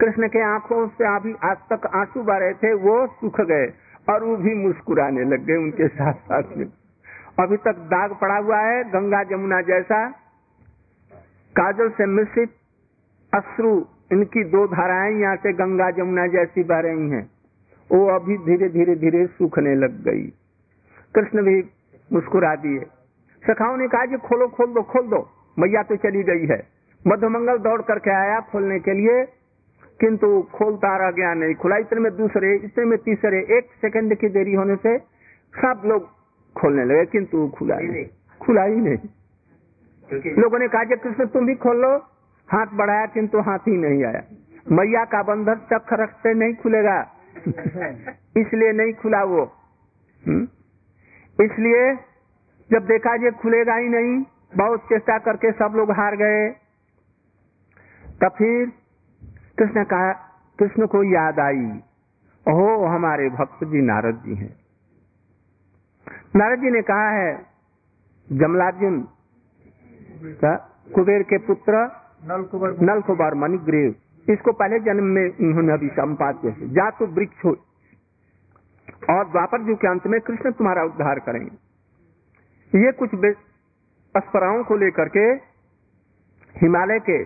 कृष्ण 0.00 0.28
के 0.28 0.42
आँखों 0.44 0.86
से 0.88 1.04
अभी 1.16 1.34
आज 1.44 1.56
तक 1.72 1.86
आँसू 1.94 2.24
रहे 2.28 2.52
थे, 2.54 2.72
वो 2.74 3.06
सुख 3.06 3.40
गए 3.40 3.66
और 4.10 4.24
वो 4.24 4.36
भी 4.36 4.54
मुस्कुराने 4.54 5.24
लग 5.24 5.44
गए 5.44 5.56
उनके 5.56 5.88
साथ 5.88 6.12
साथ 6.12 6.56
में। 6.56 6.66
अभी 7.40 7.56
तक 7.56 7.76
दाग 7.76 8.12
पड़ा 8.20 8.36
हुआ 8.36 8.60
है, 8.60 8.84
गंगा 8.84 9.22
जमुना 9.22 9.60
जैसा। 9.60 10.08
काजल 11.56 11.88
से 11.88 12.06
मिश्रित 12.06 12.50
अश्रु, 13.34 13.84
इनकी 14.12 14.44
दो 14.44 14.66
धाराएँ 14.66 15.14
यहाँ 15.14 15.36
से 15.36 15.52
गंगा 15.52 15.90
जमुना 15.90 16.26
जैसी 16.26 16.64
बह 16.64 16.80
रही 16.80 17.10
हैं। 17.10 17.30
वो 17.92 18.06
अभी 18.06 18.38
धीरे 18.38 18.68
धीरे 18.68 18.94
धीरे 18.94 19.26
सूखने 19.26 19.74
लग 19.74 20.04
गई। 20.04 20.22
कृष्ण 21.14 21.42
भी 21.42 21.70
मुस्कुरा 22.12 22.54
दिए। 22.54 22.80
सखाओं 23.46 23.76
ने 23.76 23.88
कहा 23.88 24.06
कि 24.06 24.16
खोलो, 24.16 24.48
खोल 24.48 24.66
दो 24.66 24.82
खोल 24.82 25.06
दो। 25.06 25.30
मैया 25.58 25.82
तो 25.82 25.96
चली 25.96 26.22
गई 26.22 26.46
है। 26.46 26.66
मध्यमंगल 27.06 27.58
दौड़ 27.58 27.82
करके 27.82 28.10
आया 28.10 28.40
खोलने 28.40 28.78
के 28.78 28.92
लिए, 28.92 29.24
किंतु 30.00 30.46
खोलता 30.54 30.96
रह 30.96 31.10
गया 31.10 31.34
नहीं। 31.34 31.54
खुला, 31.54 31.76
इतने 31.76 32.00
में 32.00 32.16
दूसरे, 32.16 32.56
इतने 32.56 32.84
में 32.84 32.98
तीसरे, 32.98 33.38
एक 33.58 33.64
सेकंड 33.80 34.14
की 34.14 34.28
देरी 34.28 34.54
होने 34.54 34.76
से 34.76 34.98
सब 35.56 35.82
लोग 35.84 36.17
खोलने 36.60 36.84
लगे 36.84 37.04
किंतु 37.06 37.48
खुला 37.48 37.76
नहीं 37.78 38.04
खुला 38.40 38.64
ही 38.64 38.76
नहीं। 38.76 40.34
लोगों 40.38 40.58
ने 40.58 40.68
कहा 40.68 40.84
कि 40.84 40.96
कृष्ण 40.96 41.26
तुम 41.26 41.46
भी 41.46 41.54
खोल 41.54 41.80
लो 41.80 41.96
हाथ 42.48 42.66
बढ़ाया 42.74 43.06
किंतु 43.06 43.40
हाथ 43.40 43.58
ही 43.58 43.76
नहीं 43.76 44.04
आया। 44.04 44.22
मैया 44.72 45.04
का 45.04 45.22
बंधन 45.22 45.54
चक्र 45.72 46.02
रखते 46.02 46.34
नहीं 46.34 46.54
खुलेगा। 46.54 46.98
इसलिए 48.36 48.72
नहीं 48.72 48.92
खुला 48.92 49.22
वो। 49.24 49.42
हम्म? 50.26 50.48
इसलिए 51.38 51.94
जब 52.70 52.86
देखा 52.86 53.14
ये 53.14 53.30
खुलेगा 53.30 53.74
ही 53.74 53.88
नहीं 53.88 54.24
बहुत 54.56 54.80
चेष्टा 54.80 55.18
करके 55.18 55.52
सब 55.52 55.72
लोग 55.76 55.90
हार 55.90 56.16
गए। 56.16 56.48
तब 58.22 58.34
फिर 58.38 58.72
कृष्ण 59.58 59.84
कहा 59.84 60.12
कृष्ण 60.58 60.86
को 60.86 61.02
याद 61.02 61.40
आई 61.40 61.66
ओहो 62.46 62.86
हमारे 62.86 63.28
भक्त 63.28 63.64
जी 63.64 63.82
नारद 63.82 64.22
जी 64.26 64.34
हैं। 64.34 64.67
नारद 66.34 66.60
जी 66.60 66.70
ने 66.70 66.80
कहा 66.82 67.10
है 67.10 67.30
जमलार्जुन 68.30 68.96
कुबेर 70.94 71.22
के 71.22 71.38
पुत्र 71.38 71.78
नलकुबर 72.24 72.74
नलकुबर 72.82 73.34
मणिग्रीव 73.34 74.32
इसको 74.32 74.52
पहले 74.52 74.78
जन्म 74.80 75.04
में 75.10 75.24
उन्होंने 75.24 75.72
अभी 75.72 75.88
संपाद्य 75.88 76.50
से 76.50 76.68
जा 76.70 76.88
तो 76.90 77.06
वृक्ष 77.14 77.44
हो 77.44 77.52
और 79.10 79.24
द्वापर 79.28 79.68
युग 79.68 79.78
के 79.78 79.88
अंत 79.88 80.06
में 80.06 80.20
कृष्ण 80.20 80.52
तुम्हारा 80.52 80.82
उद्धार 80.84 81.18
करेंगे। 81.18 82.78
ये 82.78 82.92
कुछ 82.92 83.10
अस्पराओं 84.14 84.62
को 84.64 84.76
लेकर 84.76 85.08
के 85.08 85.26
हिमालय 86.56 86.98
के 87.00 87.20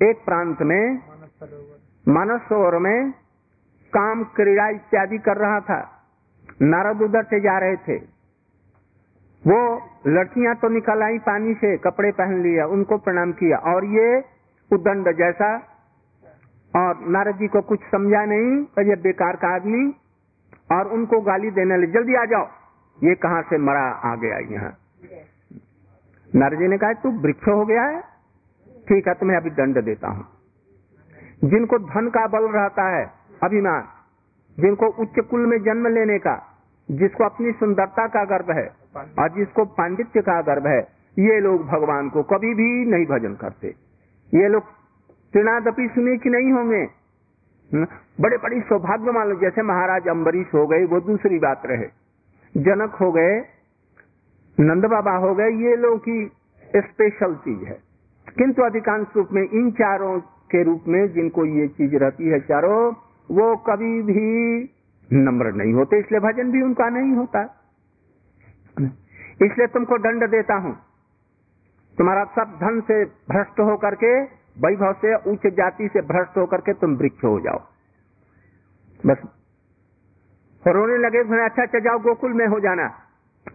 एक 0.00 0.24
प्रांत 0.24 0.62
में 0.62 0.84
मानस 2.06 2.40
सरोवर 2.42 2.78
में 2.78 3.10
काम 3.92 4.24
क्रीड़ा 4.36 4.68
इत्यादि 4.68 5.18
कर 5.18 5.36
रहा 5.36 5.60
था। 5.60 5.80
नारद 6.62 7.02
उधर 7.02 7.24
से 7.24 7.40
जा 7.40 7.58
रहे 7.58 7.76
थे। 7.78 7.96
वो 9.44 9.58
लड़कियाँ 10.06 10.54
तो 10.54 10.68
निकल 10.68 11.02
आई 11.02 11.18
पानी 11.20 11.54
से, 11.54 11.76
कपड़े 11.78 12.10
पहन 12.12 12.42
लिया 12.42 12.66
उनको 12.68 12.98
प्रणाम 12.98 13.32
किया। 13.32 13.56
और 13.68 13.84
ये 13.84 14.18
उदंड 14.70 15.10
जैसा, 15.16 15.50
और 16.74 17.00
नारद 17.08 17.36
जी 17.36 17.48
को 17.48 17.60
कुछ 17.62 17.80
समझा 17.86 18.24
नहीं 18.24 18.62
तो 18.66 18.82
ये 18.82 18.96
बेकार 19.02 19.36
का 19.36 19.54
आदमी, 19.54 19.82
और 20.72 20.88
उनको 20.88 21.20
गाली 21.20 21.50
देने 21.50 21.76
लगे, 21.76 21.92
जल्दी 21.92 22.14
आ 22.14 22.24
जाओ। 22.24 22.46
ये 22.98 23.14
कहाँ 23.14 23.42
से 23.42 23.58
मरा 23.58 23.84
आ 24.04 24.14
गया 24.16 24.38
यहाँ? 24.50 24.72
नारद 26.30 26.58
जी 26.58 26.68
ने 26.68 26.78
कहा, 26.78 26.92
तू 26.92 27.10
वृक्ष 27.20 27.48
हो 27.48 27.64
गया 27.66 27.82
है। 27.82 28.00
ठीक 28.88 29.08
है, 29.08 29.14
तुम्हें 29.14 29.36
अभी 29.36 29.50
दंड 29.50 29.82
देता 29.84 30.08
हूँ। 30.08 30.24
जिनको 31.44 31.78
धन 31.78 32.08
का 32.08 32.26
बल 32.28 32.48
रहता 32.50 32.88
है, 32.88 33.04
अभिमान, 33.42 33.84
जिनको 34.58 34.86
उच्च 35.02 35.20
कुल 35.20 35.46
में 35.46 35.58
जन्म 35.62 35.86
लेने 35.88 36.18
का 36.18 36.34
जिसको 36.90 37.24
अपनी 37.24 37.52
सुंदरता 37.52 38.06
का 38.06 38.24
गर्व 38.24 38.52
है 38.52 38.66
और 39.18 39.28
जिसको 39.28 39.64
पांडित्य 39.64 40.20
का 40.20 40.42
गर्व 40.42 40.66
है, 40.66 40.80
ये 41.18 41.40
लोग 41.40 41.66
भगवान 41.66 42.08
को 42.08 42.22
कभी 42.22 42.54
भी 42.54 42.90
नहीं 42.90 43.06
भजन 43.06 43.34
करते। 43.34 43.74
ये 44.34 44.48
लोग 44.48 44.62
त्रिनादपी 45.32 45.88
सुने 45.88 46.16
की 46.16 46.30
नहीं 46.30 46.52
होंगे? 46.52 46.86
बड़े 48.20 48.36
बड़ी 48.36 48.60
सौभाग्य 48.60 49.10
मान 49.10 49.28
लो 49.28 49.34
जैसे 49.34 49.62
महाराज 49.62 50.08
अम्बरीश 50.08 50.46
हो 50.54 50.66
गए, 50.66 50.84
वो 50.84 51.00
दूसरी 51.00 51.38
बात 51.38 51.62
रहे। 51.66 51.86
जनक 52.56 52.90
हो 52.90 53.12
गए, 53.12 53.44
नंद 54.60 54.84
बाबा 54.84 55.12
हो 55.12 55.34
गए, 55.34 55.50
ये 55.50 55.76
लोग 55.76 55.98
की 55.98 56.30
स्पेशल 56.76 57.34
चीज़ 57.34 57.64
है। 57.64 57.78
किंतु 58.38 58.62
अधिकांश 58.62 59.06
रूप 59.16 59.28
में 59.32 59.42
इन 59.42 59.70
चारों 59.70 60.20
के 60.20 60.62
रूप 60.62 60.84
में 60.88 61.12
जिनको 61.12 61.44
ये 61.44 61.68
चीज़ 61.68 61.96
रहती 61.96 62.28
है 62.28 62.40
चारों, 62.40 62.92
वो 63.30 63.56
कभी 63.56 64.02
भी 64.02 64.64
नम्र 65.12 65.52
नहीं 65.52 65.72
होते, 65.72 65.98
इसलिए 65.98 66.20
भजन 66.20 66.50
भी 66.52 66.62
उनका 66.62 66.88
नहीं 66.88 67.12
होता। 67.12 67.42
इसलिए 69.42 69.66
तुमको 69.66 69.98
दंड 69.98 70.30
देता 70.30 70.54
हूँ। 70.54 70.76
तुम्हारा 71.98 72.24
सब 72.24 72.58
धन 72.60 72.80
से 72.80 73.04
भ्रष्ट 73.04 73.60
होकर 73.60 73.94
के, 73.94 74.22
वैभव 74.58 74.92
से, 74.92 75.14
उच्च 75.14 75.46
जाति 75.46 75.88
से 75.88 76.00
भ्रष्ट 76.00 76.36
होकर 76.36 76.60
के 76.60 76.72
तुम 76.72 76.94
वृक्ष 76.94 77.24
हो 77.24 77.40
जाओ। 77.40 77.58
बस। 79.06 79.22
रोने 80.66 80.98
लगे 80.98 81.22
फिर 81.22 81.38
अच्छा 81.38 81.62
अच्छा 81.62 81.78
जाओ, 81.78 81.98
गोकुल 81.98 82.32
में 82.32 82.46
हो 82.46 82.60
जाना। 82.60 82.98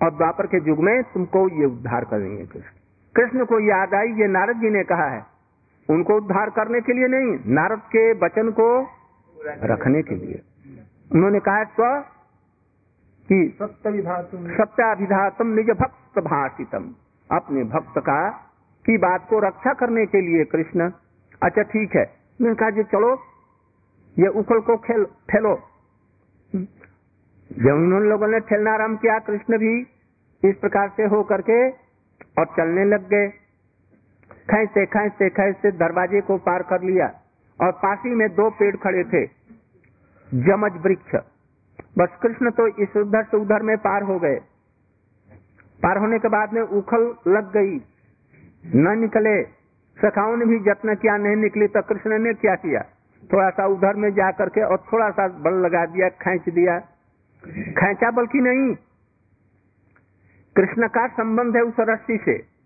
और 0.04 0.12
द्वापर 0.12 0.48
के 0.48 0.70
युग 0.70 0.80
में 0.80 1.04
तुमको 1.04 1.60
ये 1.60 1.66
उद्धार 1.66 2.06
करेंगे 2.06 2.46
कृष्ण। 2.46 2.70
कृष्ण 3.16 3.46
को 3.46 3.60
याद 3.60 3.94
आई, 3.94 4.08
ये 4.08 4.28
नारद 4.28 4.56
जी 4.56 4.70
ने 4.70 4.84
कहा 4.84 5.08
है। 5.08 5.26
उनको 5.90 6.16
उद्धार 6.18 6.50
करने 6.50 6.82
के 6.82 6.94
लिए 6.94 7.08
नहीं, 7.08 7.54
नारद 7.54 7.80
के 7.80 8.14
वचन 8.14 8.52
को 8.52 8.88
रखने 9.64 10.02
के 10.02 10.16
लिए। 10.16 10.42
उन्होंने 11.12 11.40
कहा 11.40 11.64
स्व 11.66 11.84
कि 13.30 13.38
सत्याभिधातम 13.62 15.48
निज 15.54 15.70
भक्त 15.80 16.20
भाषितम 16.20 16.84
अपने 17.30 17.64
भक्त 17.72 18.00
का 18.00 18.20
की 18.86 18.98
बात 18.98 19.26
को 19.30 19.40
रक्षा 19.40 19.74
करने 19.74 20.06
के 20.06 20.22
लिए 20.22 20.44
कृष्ण। 20.46 20.90
अच्छा 21.42 21.64
ठीक 21.64 21.96
है। 21.96 22.06
मैंने 22.42 22.56
कहा 22.56 22.70
जी 22.70 22.84
चलो। 22.84 23.10
ये 24.18 24.28
उखल 24.40 24.60
को 24.60 24.76
खेल 24.78 25.04
ठेलो 25.30 25.54
जब 26.54 27.74
उन्होंने 27.74 28.10
लोगों 28.10 28.28
ने 28.28 28.40
ठेलना 28.40 28.72
आरंभ 28.74 29.00
किया 29.00 29.18
कृष्ण 29.20 29.58
भी 29.58 29.74
इस 30.44 30.56
प्रकार 30.56 30.90
से 30.98 31.04
हो 31.06 31.22
करके 31.24 31.58
और 32.40 32.46
चलने 32.58 32.86
लग 32.86 33.08
गए। 33.10 33.28
खेचते 34.48 34.86
खेचते 34.86 35.30
खेचते 35.30 35.72
दरवाजे 35.78 36.22
को 36.22 36.38
पार 36.46 36.64
कर 36.64 36.82
लिया 36.82 37.08
और 37.60 37.72
पासी 37.78 38.10
में 38.16 38.28
दो 38.36 38.50
पेड़ 38.50 38.76
खड़े 38.76 39.04
थे। 39.04 39.26
जमज 40.34 40.82
वृक्ष। 40.82 41.16
बस 41.98 42.20
कृष्ण 42.24 42.52
तो 42.52 42.68
इस 42.68 42.98
उधर 42.98 43.24
से 43.24 43.38
उधर 43.38 43.62
में 43.62 43.78
पार 43.78 44.04
हो 44.04 44.20
गए। 44.20 44.36
पार 45.84 45.98
होने 45.98 46.20
के 46.20 46.28
बाद 46.28 46.54
में 46.54 46.62
उखल 46.62 47.16
लग 47.28 47.54
गई। 47.54 47.82
न 48.76 49.00
निकले। 49.00 49.44
सखाओं 50.02 50.38
ने 50.38 50.46
भी 50.46 50.60
जत्न 50.60 50.96
किया, 50.96 51.18
नहीं 51.18 51.36
निकली 51.36 51.68
तो 51.68 51.82
कृष्ण 51.82 52.20
ने 52.20 52.34
क्या 52.34 52.56
किया? 52.56 52.82
थोड़ा 53.34 53.50
सा 53.50 53.68
उधर 53.68 53.94
में 53.96 54.14
जा 54.14 54.32
करके 54.32 54.62
और 54.62 54.84
थोड़ा 54.94 55.10
सा 55.10 55.28
बल 55.28 55.54
लगा 55.54 55.86
दिया, 55.86 56.10
खेच 56.10 56.54
दिया। 56.54 56.80
खेचा 57.80 58.12
बल्कि 58.12 58.40
नहीं। 58.40 58.76
कृष्ण 60.56 60.88
का 60.88 61.08
संबंध 61.08 61.56
है 61.56 61.62
उस 61.62 61.74
रस्सी 61.80 62.18
से। 62.18 62.58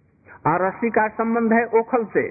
और 0.48 0.66
रस्सी 0.66 0.90
का 0.90 1.08
संबंध 1.08 1.54
है 1.54 1.66
ओखल 1.66 2.06
से। 2.06 2.30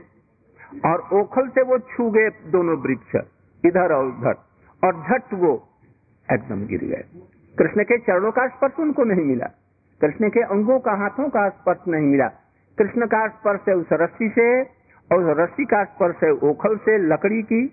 और 0.84 1.08
ओखल 1.12 1.48
से 1.48 1.62
वो 1.62 1.78
छू 1.78 2.10
गए 2.10 2.28
दोनों 2.28 2.76
वृक्ष, 2.76 3.16
इधर 3.64 3.92
और 3.92 4.04
उधर। 4.04 4.49
और 4.84 4.96
झट 4.96 5.34
वो 5.34 5.52
एकदम 6.28 6.66
गिर 6.66 6.84
गए। 6.84 7.04
कृष्ण 7.58 7.84
के 7.84 7.98
चरणों 7.98 8.30
का 8.30 8.46
स्पर्श 8.48 8.78
उनको 8.80 9.04
नहीं 9.04 9.24
मिला। 9.24 9.46
कृष्ण 10.00 10.28
के 10.28 10.40
अंगों 10.40 10.78
का, 10.78 10.92
हाथों 10.92 11.28
का 11.28 11.48
स्पर्श 11.48 11.78
नहीं 11.88 12.06
मिला। 12.06 12.28
कृष्ण 12.78 13.06
का 13.06 13.26
स्पर्श 13.28 13.60
है 13.68 13.74
उस 13.74 13.86
रस्सी 13.92 14.28
से 14.28 14.62
और 15.10 15.24
उस 15.24 15.36
रस्सी 15.38 15.64
का 15.64 15.84
स्पर्श 15.84 16.16
है 16.24 16.30
ओखल 16.50 16.76
से, 16.76 16.98
लकड़ी 16.98 17.42
की, 17.42 17.66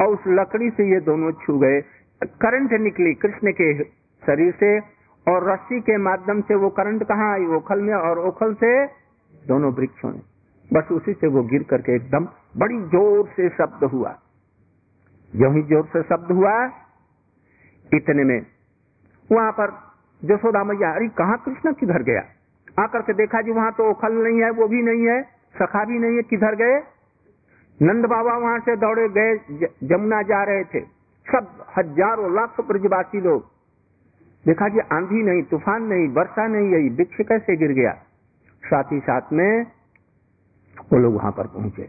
और 0.00 0.06
उस 0.06 0.18
लकड़ी 0.28 0.70
से 0.70 0.90
ये 0.92 1.00
दोनों 1.00 1.32
छू 1.32 1.58
गए। 1.58 1.80
करंट 2.22 2.72
निकली 2.72 3.14
कृष्ण 3.14 3.52
के 3.52 3.84
शरीर 4.22 4.52
से 4.52 4.78
और 5.26 5.50
रस्सी 5.50 5.80
के 5.80 5.96
माध्यम 5.96 6.40
से 6.40 6.54
वो 6.54 6.68
करंट 6.70 7.02
कहाँ 7.02 7.32
आई? 7.32 7.46
ओखल 7.46 7.80
में 7.80 7.94
और 7.94 8.18
ओखल 8.18 8.54
से 8.54 8.86
दोनों 9.46 9.72
वृक्षों 9.72 10.10
में। 10.10 10.22
बस 10.72 10.92
उसी 10.92 11.12
से 11.12 11.26
वो 11.26 11.42
गिर 11.42 11.62
करके 11.62 11.96
एकदम 11.96 12.28
बड़ी 12.56 12.78
ज़ोर 12.78 13.28
से 13.28 13.48
शब्द 13.48 13.84
हुआ। 13.84 14.18
जो 15.32 15.50
ही 15.50 15.62
ज़ोर 15.64 15.84
से 15.86 16.02
शब्द 16.04 16.32
हुआ। 16.32 16.54
इतने 17.90 18.24
में 18.24 18.40
वहाँ 19.30 19.52
पर 19.52 19.70
जसोदा 20.22 20.62
मैया, 20.64 20.90
अरे 20.90 21.08
कहा 21.10 21.36
कृष्ण 21.44 21.72
किधर 21.74 22.02
गया? 22.02 22.22
आकर 22.76 23.02
के 23.02 23.12
देखा 23.14 23.40
जी 23.42 23.52
वहाँ 23.52 23.72
तो 23.72 23.90
ओखल 23.90 24.12
नहीं 24.18 24.42
है, 24.42 24.50
वो 24.50 24.68
भी 24.68 24.82
नहीं 24.82 25.06
है, 25.06 25.22
सखा 25.54 25.84
भी 25.84 25.98
नहीं 25.98 26.16
है, 26.16 26.22
किधर 26.24 26.54
गए? 26.56 26.78
नंद 27.80 28.06
बाबा 28.06 28.36
वहाँ 28.38 28.58
से 28.60 28.76
दौड़े 28.76 29.08
गए 29.10 29.66
जमुना 29.84 30.20
जा 30.22 30.42
रहे 30.44 30.64
थे। 30.64 30.80
सब 31.26 31.64
हज़ारों, 31.78 32.34
लाख 32.34 32.60
ब्रजवासी 32.62 33.20
लोग। 33.20 33.50
देखा 34.44 34.68
जी 34.68 34.80
आंधी 34.92 35.22
नहीं, 35.22 35.42
तूफ़ान 35.42 35.82
नहीं, 35.84 36.08
वर्षा 36.08 36.46
नहीं 36.46 36.74
आई, 36.74 36.88
वृक्ष 36.96 37.20
कैसे 37.28 37.56
गिर 37.56 37.72
गया? 37.72 37.92
साथ 38.62 38.92
ही 38.92 39.00
साथ 39.00 39.32
में 39.32 39.66
वो 40.92 40.98
लोग 40.98 41.14
वहाँ 41.14 41.30
पर 41.32 41.46
पहुँचे। 41.48 41.82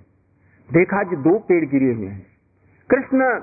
देखा 0.70 1.04
जी 1.04 1.16
दो 1.24 1.38
पेड़ 1.40 1.66
गिरे 1.66 1.94
हुए 1.94 2.08
हैं। 2.08 2.33
कृष्ण 2.90 3.40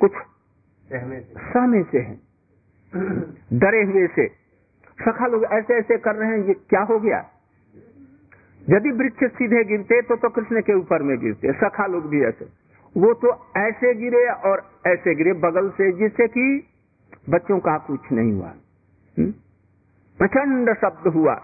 कुछ 0.00 0.12
सहमे 0.12 1.82
से। 1.82 1.98
हैं। 1.98 2.20
डरे 3.52 3.82
हुए 3.82 4.06
से। 4.06 4.28
सखा 5.00 5.26
लोग 5.26 5.44
ऐसे 5.44 5.74
ऐसे 5.74 5.98
कर 5.98 6.14
रहे 6.14 6.30
हैं 6.30 6.44
ये 6.44 6.54
क्या 6.54 6.80
हो 6.80 6.98
गया? 6.98 7.30
यदि 8.70 8.90
वृक्ष 8.90 9.36
सीधे 9.36 9.64
गिरते 9.64 10.02
तो 10.02 10.16
तो 10.16 10.28
कृष्ण 10.28 10.60
के 10.60 10.74
ऊपर 10.74 11.02
में 11.02 11.18
गिरते। 11.18 11.52
सखा 11.52 11.86
लोग 11.86 12.08
भी 12.08 12.24
ऐसे। 12.24 12.48
वो 12.96 13.14
तो 13.14 13.46
ऐसे 13.56 13.94
गिरे 13.94 14.26
और 14.26 14.70
ऐसे 14.86 15.14
गिरे 15.14 15.32
बगल 15.32 15.70
से 15.70 15.92
जिससे 15.92 16.28
कि 16.28 16.66
बच्चों 17.28 17.58
का 17.58 17.78
कुछ 17.78 18.12
नहीं 18.12 18.32
हुआ। 18.32 18.48
हम्म? 19.18 19.30
प्रचंड 20.18 20.74
शब्द 20.74 21.08
हुआ। 21.08 21.34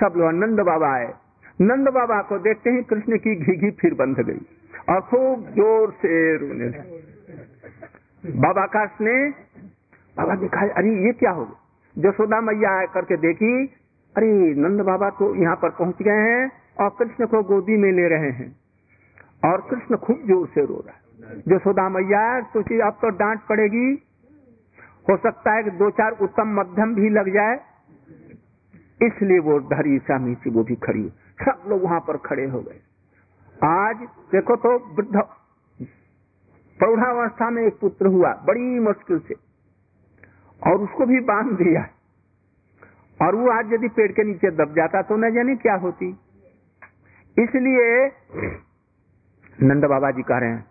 सब 0.00 0.14
लोग 0.16 0.32
नंद 0.32 0.60
बाबा 0.60 0.92
आए। 0.92 1.14
नंद 1.60 1.88
बाबा 1.88 2.22
को 2.22 2.38
देखते 2.38 2.70
ही 2.70 2.82
कृष्ण 2.82 3.18
की 3.18 3.34
घी 3.34 3.56
घी 3.56 3.70
फिर 3.70 3.94
बंध 3.94 4.16
गई। 4.16 4.40
और 4.88 5.00
खूब 5.00 5.48
ज़ोर 5.50 5.90
से 5.92 6.36
रोने 6.36 6.68
लगे 6.68 7.00
बाबा 8.38 8.66
का 8.66 8.84
ने, 9.00 9.16
बाबा 10.16 10.34
दिखाई 10.34 10.68
अरे, 10.68 10.90
ये 11.06 11.12
क्या 11.12 11.30
हो 11.30 11.46
जसोदा 11.96 12.40
मैया 12.40 12.74
करके 12.86 13.16
देखी, 13.16 13.54
अरे, 14.16 14.28
नंद 14.54 14.80
बाबा 14.80 15.08
तो 15.10 15.34
यहाँ 15.34 15.56
पर 15.56 15.70
पहुँच 15.70 16.02
गए 16.02 16.22
हैं 16.22 16.50
और 16.80 16.88
कृष्ण 16.98 17.26
को 17.26 17.42
गोदी 17.42 17.76
में 17.76 17.90
ले 17.92 18.08
रहे 18.08 18.30
हैं 18.30 18.50
और 19.44 19.60
कृष्ण 19.70 19.96
खूब 19.96 20.22
ज़ोर 20.26 20.46
से 20.46 20.64
रो 20.66 20.84
रहा 20.86 20.94
है। 20.94 21.00
जसोदा 21.48 21.88
मैया 21.88 22.22
सोची, 22.42 22.80
अब 22.80 22.98
तो 23.02 23.08
डांट 23.16 23.40
पड़ेगी। 23.48 23.90
हो 25.08 25.16
सकता 25.16 25.52
है 25.52 25.62
कि 25.62 25.70
दो 25.70 25.90
चार 25.90 26.16
उत्तम 26.22 26.54
मध्यम 26.60 26.94
भी 26.94 27.08
लग 27.10 27.32
जाए। 27.34 27.54
इसलिए 29.00 29.38
वो 29.38 29.58
धरी 29.68 29.98
सामी 29.98 30.34
से, 30.34 30.50
वो 30.50 30.62
भी 30.62 30.74
खड़ी 30.76 31.08
सब 31.42 31.62
लोग 31.68 31.82
वहाँ 31.82 32.00
पर 32.00 32.16
खड़े 32.16 32.44
हो 32.46 32.60
गए। 32.60 32.80
आज 33.62 33.96
देखो 34.32 34.54
तो 34.56 34.70
वृद्ध 34.94 35.20
प्रौढ़ावस्था 36.80 37.50
में 37.50 37.62
एक 37.62 37.78
पुत्र 37.80 38.06
हुआ, 38.06 38.32
बड़ी 38.46 38.78
मुश्किल 38.80 39.18
से, 39.18 39.34
और 40.62 40.80
उसको 40.80 41.06
भी 41.06 41.20
बाँध 41.20 41.52
दिया। 41.58 41.82
और 43.20 43.34
वो 43.34 43.50
आज 43.50 43.72
यदि 43.72 43.88
पेड़ 43.88 44.10
के 44.12 44.24
नीचे 44.24 44.50
दब 44.50 44.74
जाता 44.76 45.02
तो 45.02 45.16
न 45.16 45.30
जाने 45.34 45.54
क्या 45.56 45.74
होती। 45.76 46.08
इसलिए 47.36 48.06
नंद 49.58 49.84
बाबा 49.84 50.10
जी 50.10 50.22
कह 50.22 50.38
रहे 50.38 50.50
हैं, 50.50 50.64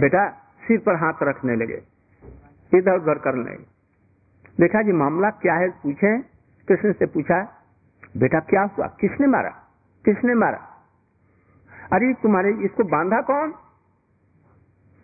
बेटा, 0.00 0.28
सिर 0.62 0.78
पर 0.78 0.96
हाथ 0.96 1.22
रखने 1.22 1.56
लगे, 1.56 1.82
इधर 2.72 2.96
उधर 2.96 3.18
करने 3.18 3.56
देखा 4.58 4.82
जी, 4.82 4.92
मामला 4.94 5.30
क्या 5.30 5.54
है? 5.54 5.68
पूछे, 5.82 6.18
कृष्ण 6.68 6.92
से 6.92 7.06
पूछा, 7.06 7.40
बेटा, 8.16 8.40
क्या 8.40 8.62
हुआ? 8.62 8.86
किसने 9.00 9.26
मारा? 9.26 9.50
किसने 10.04 10.34
मारा? 10.34 10.68
अरे 11.92 12.12
तुम्हारे 12.12 12.50
इसको 12.64 12.84
बांधा 12.84 13.20
कौन? 13.20 13.52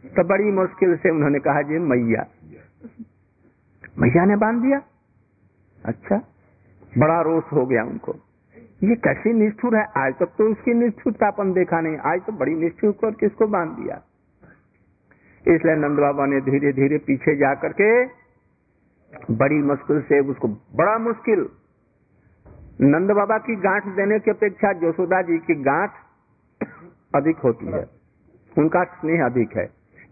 तो 0.05 0.25
बड़ी 0.25 0.51
मुश्किल 0.53 0.97
से 0.97 1.11
उन्होंने 1.11 1.39
कहा 1.39 1.63
जी 1.63 1.79
मैया। 1.79 2.25
मैया 3.99 4.25
ने 4.25 4.37
बाँध 4.37 4.63
दिया। 4.63 4.81
अच्छा 5.85 6.17
बड़ा 6.99 7.21
रोष 7.21 7.53
हो 7.53 7.67
गया 7.67 7.85
उनको। 7.85 8.15
ये 8.85 8.95
कैसी 8.95 9.33
निष्ठुर 9.33 9.77
है? 9.77 9.85
आज 9.97 10.15
तक 10.15 10.33
तो 10.39 10.51
उसकी 10.51 10.75
निष्ठुरतापन 10.75 11.53
देखा 11.53 11.81
नहीं। 11.81 11.97
आज 11.97 12.21
तो 12.27 12.33
बड़ी 12.33 12.55
निष्ठुर 12.55 12.93
कर 12.93 13.11
किसको 13.11 13.47
बाँध 13.47 13.71
दिया? 13.71 14.01
इसलिए 15.47 15.77
नंद 15.77 15.99
बाबा 15.99 16.27
ने 16.27 16.41
धीरे 16.41 16.73
धीरे 16.73 16.99
पीछे 16.99 17.37
जा 17.37 17.55
करके 17.55 18.05
बड़ी 19.31 19.63
मुश्किल 19.63 20.01
से 20.01 20.21
उसको, 20.21 20.49
बड़ा 20.49 20.99
मुश्किल, 20.99 21.49
नंद 22.81 23.11
बाबा 23.11 23.39
की 23.39 23.57
गांठ 23.57 23.87
देने 23.87 24.19
की 24.19 24.31
अपेक्षा 24.31 24.73
जसोदा 24.73 25.23
जी 25.23 25.39
की 25.39 25.55
गांठ 25.55 25.91
अधिक 27.15 27.37
होती 27.37 27.67
है। 27.67 27.87
उनका 28.59 28.85
स्नेह 28.85 29.25
अधिक 29.27 29.57
है। 29.57 29.65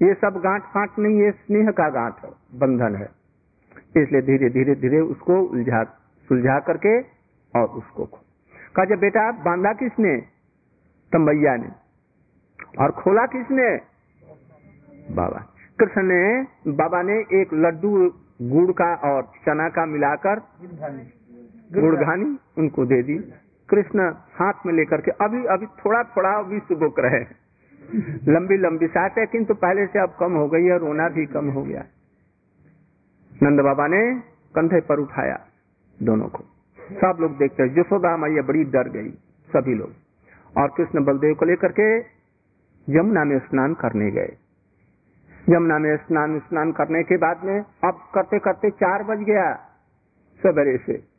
ये 0.02 0.14
सब 0.14 0.40
गांठ 0.44 0.62
फांट 0.62 0.90
नहीं 0.98 1.20
ये 1.20 1.30
स्नेह 1.30 1.70
का 1.70 1.88
गांठ 1.88 2.14
है 2.24 2.30
बंधन 2.54 2.96
है। 2.96 3.08
इसलिए 4.02 4.22
धीरे 4.22 4.50
धीरे 4.50 4.74
धीरे 4.74 5.00
उसको 5.00 5.40
उलझा 5.40 5.84
सुलझा 6.28 6.58
करके 6.58 7.00
और 7.54 7.64
उसको 7.64 8.04
कहा 8.04 8.84
जब 8.84 8.98
बेटा 9.00 9.32
बांधा 9.32 9.72
किसने? 9.72 10.16
तो 11.12 11.18
मैया 11.18 11.56
ने। 11.56 11.68
और 12.78 12.90
खोला 12.90 13.26
किसने? 13.26 13.76
बाबा। 15.14 15.38
कृष्ण 15.78 16.02
ने 16.02 16.42
बाबा 16.72 17.02
ने 17.02 17.40
एक 17.40 17.54
लड्डू 17.54 18.10
गुड़ 18.42 18.72
का 18.72 18.94
और 18.94 19.22
चना 19.22 19.68
का 19.68 19.86
मिलाकर 19.86 20.40
गुड़घानी 21.80 22.38
उनको 22.58 22.86
दे 22.86 23.02
दी। 23.02 23.18
कृष्ण 23.68 24.12
हाथ 24.34 24.66
में 24.66 24.72
लेकर 24.74 25.00
के, 25.00 25.10
अभी 25.10 25.44
अभी 25.46 25.66
थोड़ा 25.66 26.02
थोड़ा 26.16 26.30
अभी 26.30 26.58
सुबुक 26.58 27.00
रहे। 27.00 27.24
लंबी 28.32 28.56
लंबी 28.56 28.86
सांस 28.86 29.12
है, 29.18 29.26
किंतु 29.26 29.54
पहले 29.54 29.86
से 29.86 29.98
अब 29.98 30.16
कम 30.20 30.32
हो 30.32 30.48
गई 30.48 30.64
है, 30.64 30.78
रोना 30.78 31.08
भी 31.08 31.26
कम 31.26 31.50
हो 31.50 31.62
गया। 31.62 31.84
नंद 33.42 33.60
बाबा 33.60 33.86
ने 33.86 34.02
कंधे 34.54 34.80
पर 34.80 34.98
उठाया 34.98 35.38
दोनों 36.02 36.28
को। 36.28 36.44
सब 36.92 37.18
लोग 37.20 37.36
देखते 37.38 37.62
हैं 37.62 37.78
यशोदा 37.78 38.16
मैया 38.16 38.42
बड़ी 38.42 38.64
डर 38.64 38.88
गई, 38.88 39.10
सभी 39.48 39.74
लोग। 39.74 39.92
और 40.58 40.68
कृष्ण 40.76 41.04
बलदेव 41.04 41.34
को 41.34 41.44
लेकर 41.44 41.72
के 41.72 41.88
यमुना 42.88 43.24
में 43.24 43.38
स्नान 43.38 43.74
करने 43.74 44.10
गए। 44.10 44.36
यमुना 45.48 45.78
में 45.78 45.96
स्नान 45.96 46.38
स्नान 46.38 46.72
करने 46.72 47.02
के 47.02 47.16
बाद 47.16 47.44
में 47.44 47.58
अब 47.60 47.98
करते 48.14 48.38
करते 48.38 48.70
चार 48.70 49.02
बज 49.02 49.18
गया, 49.18 49.52
सवेरे 50.42 50.76
से। 50.78 51.15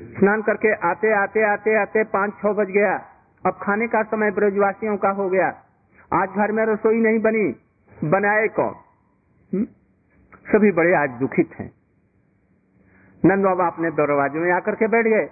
स्नान 0.00 0.42
करके 0.42 0.72
आते 0.74 1.12
आते 1.12 1.42
आते 1.44 1.76
आते 1.76 2.04
पाँच, 2.04 2.32
छह 2.32 2.52
बज 2.52 2.66
गया। 2.66 2.96
अब 3.46 3.58
खाने 3.62 3.86
का 3.86 4.02
समय 4.02 4.30
ब्रजवासियों 4.30 4.96
का 4.96 5.10
हो 5.10 5.28
गया। 5.28 5.48
आज 6.14 6.28
घर 6.28 6.52
में 6.52 6.66
रसोई 6.66 6.96
नहीं 6.96 7.18
बनी। 7.18 7.56
बनाए 8.08 8.48
कौन? 8.48 8.74
हुँ? 9.54 9.64
सभी 10.46 10.72
बड़े 10.72 10.94
आज 10.94 11.10
दुखित 11.10 11.50
हैं। 11.58 11.72
नंद 13.24 13.44
बाबा 13.44 13.66
अपने 13.66 13.90
दरवाजे 13.90 14.38
में 14.38 14.52
आकर 14.52 14.74
के 14.74 14.86
बैठ 14.86 15.06
गए। 15.06 15.30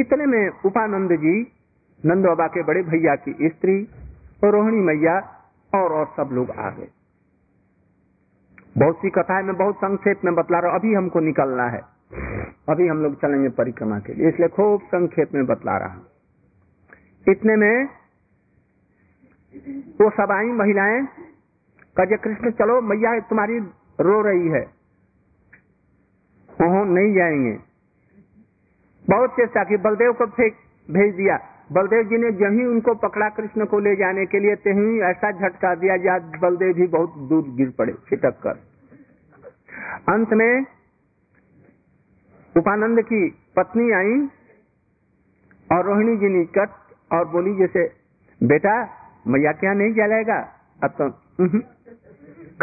इतने 0.00 0.26
में 0.26 0.50
उपानंद 0.66 1.12
जी, 1.12 1.52
नंद 2.06 2.26
बाबा 2.26 2.46
के 2.46 2.62
बड़े 2.62 2.82
भैया 2.82 3.14
की 3.14 3.36
स्त्री 3.42 3.88
और 4.44 4.50
रोहिणी 4.50 4.80
मैया 4.80 5.18
और 5.74 5.92
और 5.92 6.06
सब 6.16 6.28
लोग 6.32 6.50
आ 6.50 6.70
गए। 6.70 6.88
बहुत 8.78 8.96
सी 8.96 9.10
कथाएँ 9.10 9.42
मैं 9.42 9.56
बहुत 9.56 9.76
संक्षेप 9.76 10.20
में 10.24 10.34
बतला 10.34 10.58
रहा 10.58 10.70
हूँ, 10.70 10.78
अभी 10.78 10.94
हमको 10.94 11.20
निकलना 11.20 11.64
है। 11.64 11.97
अभी 12.68 12.88
हम 12.88 13.02
लोग 13.02 13.14
चलेंगे 13.14 13.48
परिक्रमा 13.48 13.98
के 13.98 14.14
लिए, 14.14 14.28
इसलिए 14.28 14.48
खूब 14.48 14.80
संक्षेप 14.80 15.34
में 15.34 15.46
बतला 15.46 15.76
रहा 15.78 16.12
इतने 17.28 17.56
में 17.56 17.88
वो 20.00 20.10
सब 20.10 20.32
आई, 20.32 20.46
महिलाएँ, 20.46 21.06
कहे 21.96 22.16
कृष्ण, 22.16 22.50
चलो, 22.50 22.80
मैया, 22.80 23.20
तुम्हारी 23.20 23.58
रो 24.00 24.20
रही 24.22 24.48
है। 24.48 24.60
वहाँ 26.60 26.84
नहीं 26.84 27.14
जाएँगे। 27.14 27.58
बहुत 29.10 29.30
चेष्टा 29.30 29.64
की, 29.64 29.76
बलदेव 29.76 30.12
को 30.12 30.26
फेंक 30.26 30.52
भेज 30.90 31.14
दिया। 31.14 31.38
बलदेव 31.72 32.02
जी 32.02 32.16
ने 32.16 32.32
जब 32.32 32.58
ही 32.60 32.64
उनको 32.66 32.94
पकड़ा 32.94 33.28
कृष्ण 33.28 33.64
को 33.64 33.78
ले 33.78 33.96
जाने 33.96 34.26
के 34.26 34.40
लिए 34.40 34.54
तही 34.54 35.00
ऐसा 35.00 35.30
झटका 35.30 35.74
दिया 35.74 35.96
जा 35.96 36.18
बलदेव 36.18 36.72
भी 36.72 36.86
बहुत 36.86 37.14
दूर 37.18 37.44
गिर 37.48 37.70
पड़े, 37.70 37.92
छिटक 37.92 38.40
कर। 38.42 38.54
अंत 40.12 40.32
में 40.32 40.64
उपानंद 42.56 43.00
की 43.00 43.30
पत्नी 43.56 43.92
आई 43.92 44.28
और 45.72 45.84
रोहिणी 45.84 46.16
जी 46.16 46.28
निकट 46.28 46.70
और 47.12 47.28
बोली, 47.28 47.56
जैसे 47.56 47.92
बेटा, 48.42 48.88
मैया 49.26 49.52
क्या 49.52 49.72
नहीं 49.72 49.94
जलाएगा 49.94 50.38
अब 50.84 50.90
तो 50.90 51.10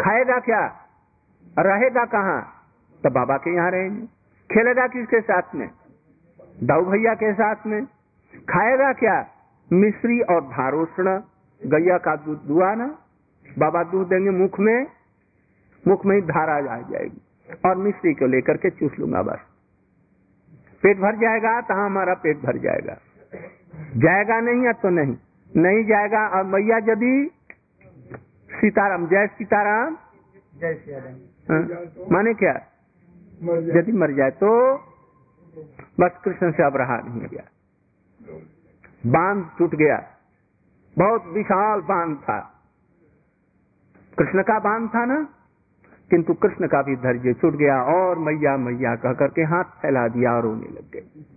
खाएगा 0.02 0.38
क्या? 0.38 0.82
रहेगा 1.58 2.04
कहाँ? 2.04 2.52
तो 3.02 3.10
बाबा 3.10 3.36
के 3.36 3.54
यहाँ 3.54 3.70
रहेंगे। 3.70 4.06
खेलेगा 4.54 4.86
किसके 4.86 5.20
साथ 5.20 5.54
में? 5.54 5.70
दाऊ 6.62 6.84
भैया 6.84 7.14
के 7.14 7.32
साथ 7.32 7.56
में। 7.66 7.86
खाएगा 8.34 8.92
क्या? 8.92 9.28
मिश्री 9.72 10.20
और 10.20 10.40
धारोषण। 10.40 11.20
गैया 11.64 11.98
का 11.98 12.16
दूध 12.16 12.38
दुआ 12.38 12.74
ना। 12.74 12.98
बाबा 13.58 13.82
दूध 13.82 14.08
देंगे 14.08 14.30
मुख 14.30 14.60
में। 14.60 14.86
मुख 15.88 16.06
में 16.06 16.16
ही 16.16 16.22
धारा 16.22 16.74
आ 16.74 16.80
जाएगी। 16.80 17.20
और 17.64 17.76
मिश्री 17.76 18.14
को 18.14 18.26
लेकर 18.26 18.56
के 18.56 18.70
चूस 18.70 18.92
लूँगा 18.98 19.22
बस। 19.22 19.38
पेट 20.86 20.98
भर 20.98 21.16
जाएगा 21.16 21.60
तो 21.60 21.74
हमारा 21.74 22.14
पेट 22.14 22.36
भर 22.38 22.58
जाएगा। 22.58 22.96
जाएगा 23.96 24.40
नहीं 24.40 24.72
तो 24.72 24.88
नहीं? 24.90 25.16
नहीं 25.56 25.84
जाएगा 25.84 26.26
और 26.28 26.44
मैया 26.44 26.76
यदि 26.92 27.14
सीताराम 28.50 29.06
जय 29.06 29.26
सीताराम। 29.26 29.96
जय 30.60 30.74
सीताराम। 30.74 31.14
हाँ, 31.50 31.62
माने 32.12 32.34
क्या? 32.34 32.52
यदि 33.78 33.92
मर 33.92 34.12
जाए 34.12 34.30
तो 34.30 34.50
बस 36.00 36.20
कृष्ण 36.24 36.50
से 36.52 36.62
अब 36.62 36.76
रहा 36.76 36.96
नहीं 36.96 37.28
गया। 37.28 37.44
बाँध 39.06 39.44
टूट 39.58 39.74
गया। 39.74 39.96
बहुत 40.96 41.26
विशाल 41.26 41.80
बाँध 41.80 42.16
था। 42.18 42.38
कृष्ण 44.18 44.42
का 44.42 44.58
बाँध 44.58 44.88
था 44.88 45.04
ना? 45.04 45.18
किंतु 46.10 46.34
कृष्ण 46.34 46.66
का 46.66 46.82
भी 46.82 46.96
धैर्य 46.96 47.32
छूट 47.34 47.54
गया 47.54 47.82
और 47.82 48.18
मैया 48.18 48.56
मैया 48.56 48.94
कह 48.96 49.12
करके 49.12 49.42
हाथ 49.42 49.64
फैला 49.64 50.06
दिया 50.08 50.32
और 50.32 50.42
रोने 50.42 50.68
लग 50.68 50.90
गए 50.92 51.34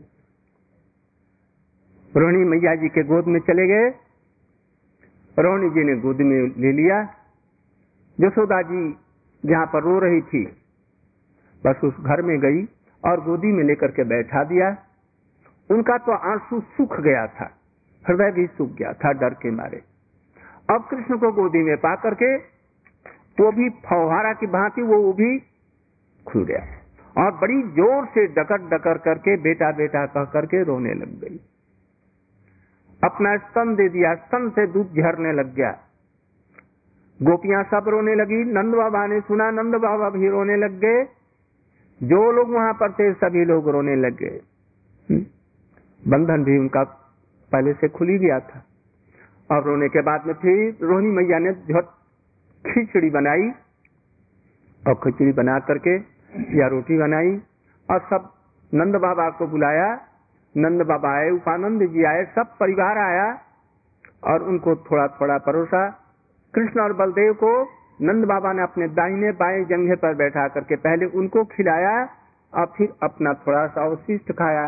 रोहिणी 2.13 2.43
मैया 2.45 2.75
जी 2.75 2.89
के 2.89 3.03
गोद 3.03 3.27
में 3.27 3.39
चले 3.39 3.67
गए। 3.67 3.89
रोहिणी 5.37 5.69
जी 5.69 5.83
ने 5.83 5.95
गोद 5.95 6.21
में 6.21 6.37
ले 6.57 6.71
लिया। 6.71 7.01
यशोदा 8.19 8.61
जी 8.61 8.79
जहाँ 9.43 9.65
पर 9.65 9.83
रो 9.83 9.99
रही 9.99 10.21
थी, 10.21 10.43
बस 11.63 11.83
उस 11.83 11.99
घर 11.99 12.21
में 12.21 12.39
गई 12.39 12.63
और 13.03 13.23
गोदी 13.23 13.47
में 13.47 13.63
लेकर 13.63 13.91
के 13.91 14.03
बैठा 14.03 14.43
दिया। 14.43 14.69
उनका 15.69 15.97
तो 15.97 16.11
आँसू 16.11 16.59
सूख 16.59 16.99
गया 16.99 17.27
था, 17.27 17.49
हृदय 18.05 18.31
भी 18.31 18.47
सूख 18.47 18.69
गया 18.69 18.93
था, 18.93 19.11
डर 19.11 19.33
के 19.33 19.51
मारे। 19.51 19.81
अब 20.69 20.87
कृष्ण 20.91 21.17
को 21.17 21.31
गोदी 21.31 21.63
में 21.63 21.77
पा 21.77 21.95
करके 21.95 22.58
वो 23.39 23.51
भी 23.51 23.69
फौहारा 23.69 24.33
की 24.33 24.47
भांति 24.47 24.81
वो 24.81 25.13
भी 25.13 25.39
खुल 26.27 26.43
गया। 26.45 26.79
और 27.23 27.31
बड़ी 27.31 27.61
ज़ोर 27.61 28.05
से 28.05 28.27
डकर 28.27 28.57
डकर 28.57 28.97
करके, 28.97 29.37
बेटा 29.37 29.71
बेटा 29.71 30.05
कह 30.05 30.23
करके 30.23 30.63
रोने 30.63 30.93
लग 30.93 31.21
गई। 31.21 31.39
अपना 33.03 33.37
स्तन 33.37 33.75
दे 33.75 33.89
दिया, 33.89 34.15
स्तन 34.15 34.49
से 34.49 34.67
दूध 34.67 34.87
झरने 34.87 35.33
लग 35.33 35.55
गया। 35.55 35.79
गोपियाँ 37.21 37.63
सब 37.63 37.85
रोने 37.87 38.15
लगी, 38.15 38.43
नंद 38.43 38.75
बाबा 38.75 39.07
ने 39.07 39.21
सुना, 39.21 39.51
नंद 39.51 39.75
बाबा 39.75 40.09
भी 40.09 40.29
रोने 40.29 40.55
लग 40.55 40.79
गए। 40.79 41.03
जो 42.03 42.31
लोग 42.31 42.51
वहाँ 42.51 42.73
पर 42.73 42.91
थे, 42.91 43.13
सभी 43.13 43.45
लोग 43.45 43.69
रोने 43.69 43.95
लग 43.95 44.17
गए। 44.17 44.41
हम्म? 45.09 45.25
बंधन 46.11 46.43
भी 46.43 46.57
उनका 46.57 46.83
पहले 47.51 47.73
से 47.73 47.87
खुल 47.87 48.07
गया 48.07 48.39
था। 48.39 48.65
और 49.51 49.63
रोने 49.63 49.89
के 49.89 50.01
बाद 50.01 50.25
में 50.25 50.33
फिर 50.33 50.77
रोहिणी 50.85 51.11
मैया 51.11 51.39
ने 51.39 51.51
झट 51.53 51.98
खिचड़ी 52.65 53.09
बनाई 53.09 53.49
और 54.83 54.93
खिचड़ी 54.93 55.31
बना 55.31 55.59
करके 55.59 55.95
या 56.59 56.67
रोटी 56.67 56.97
बनाई 56.97 57.31
और 57.89 57.99
सब 57.99 58.29
नंद 58.73 58.95
बाबा 58.95 59.29
को 59.29 59.47
बुलाया। 59.47 59.87
नंद 60.55 60.81
बाबा 60.81 61.09
आए, 61.17 61.29
उपानंद 61.29 61.81
जी 61.81 62.03
आए, 62.03 62.25
सब 62.25 62.55
परिवार 62.59 62.97
आया 62.97 63.27
और 64.23 64.43
उनको 64.43 64.75
थोड़ा 64.75 65.07
थोड़ा 65.07 65.37
परोसा। 65.37 65.89
कृष्ण 66.53 66.81
और 66.81 66.93
बलदेव 66.93 67.33
को 67.33 67.51
नंद 68.01 68.25
बाबा 68.25 68.53
ने 68.53 68.63
अपने 68.63 68.87
दाहिने 68.87 69.31
बाएँ 69.31 69.63
जंघे 69.65 69.95
पर 69.95 70.13
बैठा 70.15 70.47
करके 70.47 70.75
पहले 70.75 71.05
उनको 71.05 71.43
खिलाया 71.45 71.95
और 72.53 72.65
फिर 72.77 72.93
अपना 73.03 73.33
थोड़ा 73.33 73.65
सा 73.67 73.85
अवशिष्ट 73.85 74.31
खाया। 74.31 74.67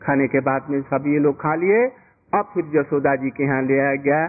खाने 0.00 0.28
के 0.28 0.40
बाद 0.40 0.66
में 0.70 0.80
सब 0.82 1.04
ये 1.06 1.18
लोग 1.18 1.36
खा 1.36 1.54
लिए 1.54 1.86
और 2.32 2.42
फिर 2.54 2.64
जसोदा 2.74 3.14
जी 3.16 3.30
के 3.30 3.44
यहाँ 3.44 3.62
ले 3.62 3.78
आया 3.78 3.94
गया। 3.94 4.26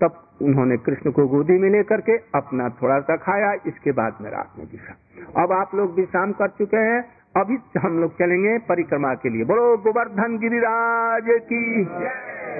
तब 0.00 0.23
उन्होंने 0.42 0.76
कृष्ण 0.76 1.10
को 1.10 1.26
गोदी 1.26 1.58
में 1.58 1.70
लेकर 1.70 2.00
के 2.00 2.12
अपना 2.12 2.68
थोड़ा 2.68 3.00
सा 3.00 3.16
खाया, 3.16 3.52
इसके 3.52 3.92
बाद 3.92 4.14
में 4.20 4.30
रात 4.30 4.50
में 4.58 4.64
विश्राम 4.64 5.44
अब 5.44 5.52
आप 5.52 5.74
लोग 5.74 5.94
विश्राम 5.94 6.32
कर 6.32 6.48
चुके 6.48 6.76
हैं, 6.76 7.04
अभी 7.36 7.58
हम 7.78 8.00
लोग 8.00 8.18
चलेंगे 8.18 8.58
परिक्रमा 8.58 9.14
के 9.14 9.28
लिए। 9.28 9.44
बोलो, 9.44 9.76
गोवर्धन 9.76 10.38
गिरिराज 10.38 11.24
की। 11.28 11.88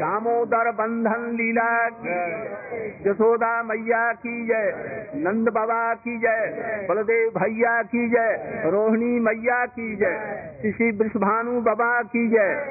दामोदर 0.01 0.71
बंधन 0.71 1.31
लीला 1.35 1.89
की। 1.89 3.11
यशोदा 3.11 3.63
मैया 3.63 4.13
की 4.13 4.47
जय। 4.47 4.75
नंद 5.17 5.49
बाबा 5.49 5.95
की 5.95 6.19
जय। 6.19 6.87
बलदेव 6.91 7.29
भैया 7.29 7.83
की 7.83 8.09
जय। 8.09 8.63
रोहिणी 8.65 9.21
मैया 9.21 9.67
की 9.67 9.97
जय। 9.97 10.51
श्री 10.63 10.91
वृषभानु 10.91 11.61
बाबा 11.61 12.03
की 12.03 12.29
जय। 12.29 12.67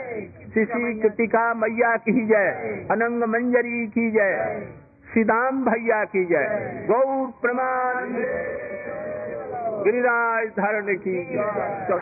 श्री 0.54 1.00
कृतिका 1.00 1.54
मैया 1.54 1.98
की 1.98 2.26
जय। 2.26 2.46
अनंग 2.92 3.24
मंजरी 3.24 3.88
की 3.88 4.12
जय। 4.12 4.68
सीदाम 5.14 5.66
भैया 5.66 6.04
की 6.04 6.26
जय। 6.26 6.86
गौर 6.88 7.34
प्रमाण। 7.42 8.06
गिरिराज 9.84 10.48
धारण 10.48 10.96
की 10.98 11.24
जय। 11.26 12.00